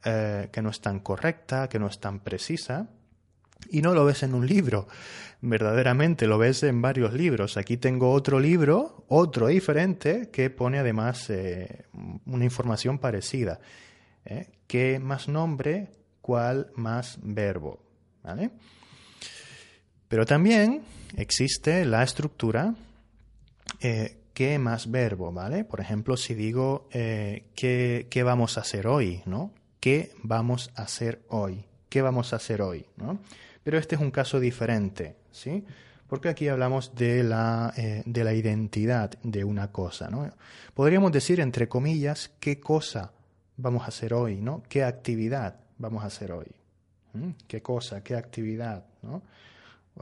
eh, 0.03 0.49
que 0.51 0.61
no 0.61 0.69
es 0.69 0.81
tan 0.81 0.99
correcta, 0.99 1.69
que 1.69 1.77
no 1.77 1.87
es 1.87 1.99
tan 1.99 2.19
precisa 2.19 2.89
y 3.69 3.81
no 3.81 3.93
lo 3.93 4.05
ves 4.05 4.23
en 4.23 4.33
un 4.33 4.47
libro, 4.47 4.87
verdaderamente 5.41 6.25
lo 6.25 6.39
ves 6.39 6.63
en 6.63 6.81
varios 6.81 7.13
libros. 7.13 7.57
Aquí 7.57 7.77
tengo 7.77 8.11
otro 8.11 8.39
libro, 8.39 9.05
otro 9.07 9.47
diferente, 9.47 10.29
que 10.31 10.49
pone 10.49 10.79
además 10.79 11.31
una 12.25 12.43
información 12.43 12.97
parecida. 12.97 13.59
¿Qué 14.65 14.99
más 14.99 15.27
nombre? 15.27 15.98
¿Cuál 16.29 16.67
más 16.75 17.17
verbo? 17.23 17.79
¿Vale? 18.21 18.51
Pero 20.07 20.27
también 20.27 20.83
existe 21.17 21.83
la 21.85 22.03
estructura 22.03 22.75
eh, 23.81 24.25
¿qué 24.35 24.59
más 24.59 24.91
verbo? 24.91 25.33
¿Vale? 25.33 25.63
Por 25.63 25.81
ejemplo, 25.81 26.15
si 26.17 26.35
digo 26.35 26.87
¿qué, 26.91 28.05
¿qué, 28.11 28.23
vamos 28.23 28.59
a 28.59 28.61
hacer 28.61 28.85
hoy? 28.85 29.23
¿no? 29.25 29.55
¿Qué 29.79 30.11
vamos 30.21 30.69
a 30.75 30.83
hacer 30.83 31.23
hoy? 31.29 31.65
¿Qué 31.89 32.03
vamos 32.03 32.31
a 32.31 32.35
hacer 32.35 32.61
hoy? 32.61 32.85
¿no? 32.95 33.17
Pero 33.63 33.79
este 33.79 33.95
es 33.95 34.01
un 34.01 34.11
caso 34.11 34.39
diferente, 34.39 35.15
¿sí? 35.31 35.65
Porque 36.07 36.29
aquí 36.29 36.47
hablamos 36.47 36.93
de 36.93 37.23
la, 37.23 37.73
eh, 37.75 38.03
de 38.05 38.23
la 38.23 38.35
identidad 38.35 39.17
de 39.23 39.43
una 39.43 39.71
cosa, 39.71 40.11
¿no? 40.11 40.29
Podríamos 40.75 41.11
decir, 41.11 41.39
entre 41.39 41.67
comillas, 41.67 42.29
qué 42.39 42.59
cosa 42.59 43.13
vamos 43.57 43.81
a 43.85 43.87
hacer 43.87 44.13
hoy, 44.13 44.41
¿no? 44.41 44.61
¿Qué 44.69 44.83
actividad 44.83 45.55
vamos 45.79 46.03
a 46.03 46.07
hacer 46.07 46.31
hoy? 46.31 46.45
¿Mm? 47.13 47.31
¿Qué 47.47 47.63
cosa? 47.63 48.03
¿Qué 48.03 48.15
actividad? 48.15 48.85
¿no? 49.01 49.23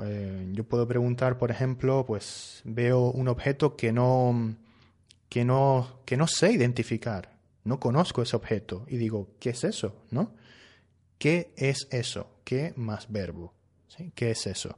Eh, 0.03 0.51
yo 0.51 0.65
puedo 0.65 0.87
preguntar, 0.87 1.37
por 1.37 1.49
ejemplo, 1.49 2.05
pues 2.05 2.61
veo 2.65 3.11
un 3.11 3.29
objeto 3.29 3.77
que 3.77 3.93
no, 3.93 4.55
que 5.29 5.45
no, 5.45 6.01
que 6.05 6.17
no 6.17 6.27
sé 6.27 6.51
identificar, 6.51 7.31
no 7.63 7.79
conozco 7.79 8.21
ese 8.21 8.35
objeto 8.35 8.85
y 8.87 8.97
digo, 8.97 9.29
¿qué 9.39 9.51
es 9.51 9.63
eso? 9.63 9.95
¿No? 10.11 10.33
¿Qué 11.17 11.53
es 11.55 11.87
eso? 11.91 12.29
¿Qué 12.43 12.73
más 12.75 13.11
verbo? 13.11 13.53
¿Qué 14.13 14.31
es 14.31 14.45
eso? 14.45 14.77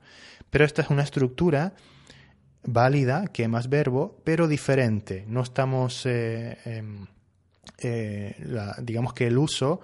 Pero 0.49 0.63
esta 0.63 0.81
es 0.81 0.89
una 0.89 1.03
estructura 1.03 1.73
válida, 2.63 3.27
¿qué 3.33 3.47
más 3.47 3.69
verbo, 3.69 4.21
pero 4.23 4.47
diferente. 4.47 5.25
No 5.27 5.41
estamos, 5.41 6.05
eh, 6.05 6.57
em, 6.63 7.05
eh, 7.79 8.35
digamos 8.81 9.13
que 9.13 9.27
el 9.27 9.37
uso 9.37 9.81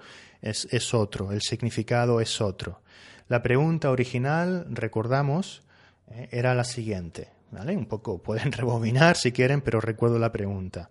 es, 0.50 0.68
es, 0.70 0.94
otro, 0.94 1.32
el 1.32 1.42
significado 1.42 2.20
es 2.20 2.40
otro. 2.40 2.80
La 3.28 3.42
pregunta 3.42 3.90
original, 3.90 4.66
recordamos, 4.70 5.62
eh, 6.10 6.28
era 6.30 6.54
la 6.54 6.64
siguiente. 6.64 7.28
¿vale? 7.50 7.76
Un 7.76 7.86
poco 7.86 8.18
pueden 8.18 8.52
rebobinar 8.52 9.16
si 9.16 9.32
quieren, 9.32 9.60
pero 9.60 9.80
recuerdo 9.80 10.18
la 10.18 10.32
pregunta. 10.32 10.90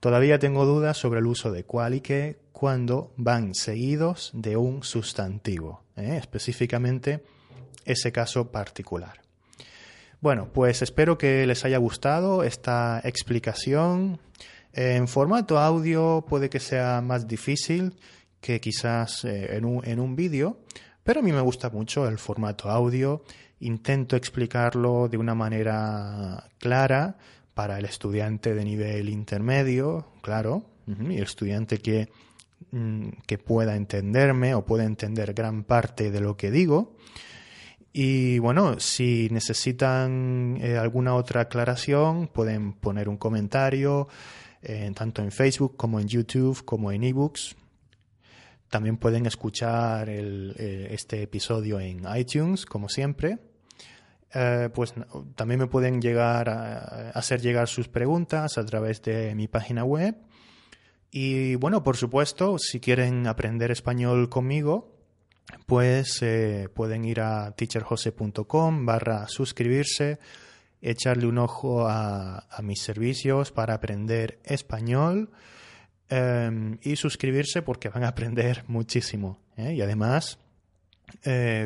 Todavía 0.00 0.38
tengo 0.38 0.64
dudas 0.64 0.96
sobre 0.96 1.20
el 1.20 1.26
uso 1.26 1.50
de 1.50 1.64
cual 1.64 1.94
y 1.94 2.00
qué 2.00 2.38
cuando 2.52 3.12
van 3.16 3.54
seguidos 3.54 4.30
de 4.34 4.56
un 4.56 4.82
sustantivo, 4.82 5.82
¿eh? 5.96 6.16
específicamente 6.18 7.22
ese 7.84 8.12
caso 8.12 8.50
particular. 8.50 9.20
Bueno, 10.20 10.50
pues 10.52 10.82
espero 10.82 11.18
que 11.18 11.46
les 11.46 11.64
haya 11.64 11.78
gustado 11.78 12.42
esta 12.42 13.00
explicación. 13.04 14.18
En 14.72 15.08
formato 15.08 15.58
audio 15.58 16.24
puede 16.28 16.50
que 16.50 16.60
sea 16.60 17.00
más 17.00 17.26
difícil 17.28 17.94
que 18.46 18.60
quizás 18.60 19.24
eh, 19.24 19.56
en 19.56 19.64
un, 19.64 19.84
en 19.84 19.98
un 19.98 20.14
vídeo, 20.14 20.60
pero 21.02 21.18
a 21.18 21.22
mí 21.22 21.32
me 21.32 21.40
gusta 21.40 21.68
mucho 21.68 22.06
el 22.06 22.16
formato 22.16 22.70
audio. 22.70 23.24
Intento 23.58 24.14
explicarlo 24.14 25.08
de 25.08 25.16
una 25.16 25.34
manera 25.34 26.48
clara 26.60 27.16
para 27.54 27.76
el 27.76 27.86
estudiante 27.86 28.54
de 28.54 28.64
nivel 28.64 29.08
intermedio, 29.08 30.12
claro, 30.22 30.64
y 30.86 31.16
el 31.16 31.24
estudiante 31.24 31.78
que, 31.78 32.08
mm, 32.70 33.08
que 33.26 33.38
pueda 33.38 33.74
entenderme 33.74 34.54
o 34.54 34.64
pueda 34.64 34.84
entender 34.84 35.34
gran 35.34 35.64
parte 35.64 36.12
de 36.12 36.20
lo 36.20 36.36
que 36.36 36.52
digo. 36.52 36.94
Y 37.92 38.38
bueno, 38.38 38.78
si 38.78 39.28
necesitan 39.32 40.58
eh, 40.60 40.76
alguna 40.76 41.16
otra 41.16 41.40
aclaración, 41.40 42.28
pueden 42.28 42.74
poner 42.74 43.08
un 43.08 43.16
comentario 43.16 44.06
eh, 44.62 44.92
tanto 44.94 45.22
en 45.22 45.32
Facebook 45.32 45.76
como 45.76 45.98
en 45.98 46.06
YouTube 46.06 46.64
como 46.64 46.92
en 46.92 47.02
ebooks. 47.02 47.56
También 48.70 48.96
pueden 48.96 49.26
escuchar 49.26 50.08
eh, 50.08 50.88
este 50.90 51.22
episodio 51.22 51.78
en 51.78 52.02
iTunes, 52.16 52.66
como 52.66 52.88
siempre. 52.88 53.38
Eh, 54.34 54.68
pues 54.74 54.92
también 55.34 55.60
me 55.60 55.66
pueden 55.66 56.02
llegar 56.02 56.48
a, 56.48 57.10
hacer 57.10 57.40
llegar 57.40 57.68
sus 57.68 57.88
preguntas 57.88 58.58
a 58.58 58.64
través 58.66 59.00
de 59.02 59.34
mi 59.34 59.48
página 59.48 59.84
web. 59.84 60.16
Y 61.10 61.54
bueno, 61.54 61.82
por 61.82 61.96
supuesto, 61.96 62.58
si 62.58 62.80
quieren 62.80 63.26
aprender 63.26 63.70
español 63.70 64.28
conmigo, 64.28 64.96
pues 65.66 66.20
eh, 66.22 66.68
pueden 66.74 67.04
ir 67.04 67.20
a 67.20 67.52
teacherjose.com 67.52 68.84
barra 68.84 69.28
suscribirse, 69.28 70.18
echarle 70.82 71.26
un 71.26 71.38
ojo 71.38 71.86
a, 71.88 72.46
mis 72.62 72.82
servicios 72.82 73.52
para 73.52 73.74
aprender 73.74 74.40
español 74.44 75.30
em, 76.08 76.78
y 76.82 76.96
suscribirse 76.96 77.62
porque 77.62 77.88
van 77.88 78.04
a 78.04 78.08
aprender 78.08 78.64
muchísimo. 78.68 79.38
¿eh? 79.56 79.74
Y 79.74 79.82
además, 79.82 80.38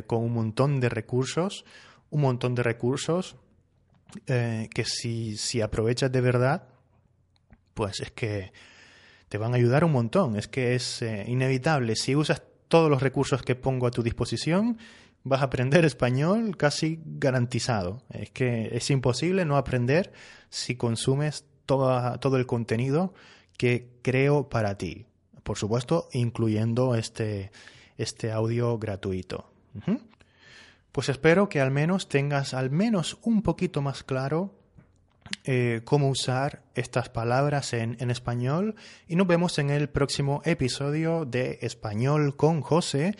con 0.06 0.22
un 0.22 0.32
montón 0.32 0.80
de 0.80 0.88
recursos 0.88 1.64
un 2.10 2.20
montón 2.20 2.54
de 2.54 2.62
recursos 2.62 3.36
eh, 4.26 4.68
que 4.74 4.84
si, 4.84 5.36
si 5.36 5.60
aprovechas 5.60 6.10
de 6.10 6.20
verdad, 6.20 6.64
pues 7.74 8.00
es 8.00 8.10
que 8.10 8.52
te 9.28 9.38
van 9.38 9.52
a 9.52 9.56
ayudar 9.56 9.84
un 9.84 9.92
montón. 9.92 10.36
Es 10.36 10.48
que 10.48 10.74
es 10.74 11.02
eh, 11.02 11.24
inevitable. 11.28 11.94
Si 11.94 12.16
usas 12.16 12.42
todos 12.68 12.90
los 12.90 13.02
recursos 13.02 13.42
que 13.42 13.54
pongo 13.54 13.86
a 13.86 13.90
tu 13.92 14.02
disposición, 14.02 14.78
vas 15.22 15.40
a 15.40 15.44
aprender 15.44 15.84
español 15.84 16.56
casi 16.56 17.00
garantizado. 17.04 18.02
Es 18.10 18.30
que 18.30 18.70
es 18.72 18.90
imposible 18.90 19.44
no 19.44 19.56
aprender 19.56 20.12
si 20.48 20.74
consumes 20.76 21.44
todo 21.64 22.36
el 22.36 22.46
contenido 22.46 23.14
que 23.60 23.90
creo 24.00 24.48
para 24.48 24.78
ti. 24.78 25.04
Por 25.42 25.58
supuesto, 25.58 26.08
incluyendo 26.14 26.94
este, 26.94 27.52
este 27.98 28.32
audio 28.32 28.78
gratuito. 28.78 29.52
Pues 30.92 31.10
espero 31.10 31.50
que 31.50 31.60
al 31.60 31.70
menos 31.70 32.08
tengas 32.08 32.54
al 32.54 32.70
menos 32.70 33.18
un 33.20 33.42
poquito 33.42 33.82
más 33.82 34.02
claro 34.02 34.54
eh, 35.44 35.82
cómo 35.84 36.08
usar 36.08 36.62
estas 36.74 37.10
palabras 37.10 37.74
en, 37.74 37.98
en, 38.00 38.10
español 38.10 38.76
y 39.06 39.16
nos 39.16 39.26
vemos 39.26 39.58
en 39.58 39.68
el 39.68 39.90
próximo 39.90 40.40
episodio 40.46 41.26
de 41.26 41.58
Español 41.60 42.36
con 42.36 42.62
José, 42.62 43.14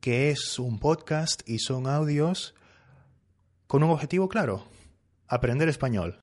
que 0.00 0.30
es 0.30 0.56
un 0.60 0.78
podcast 0.78 1.42
y 1.48 1.58
son 1.58 1.88
audios 1.88 2.54
con 3.66 3.82
un 3.82 3.90
objetivo 3.90 4.28
claro, 4.28 4.68
aprender 5.26 5.68
español. 5.68 6.12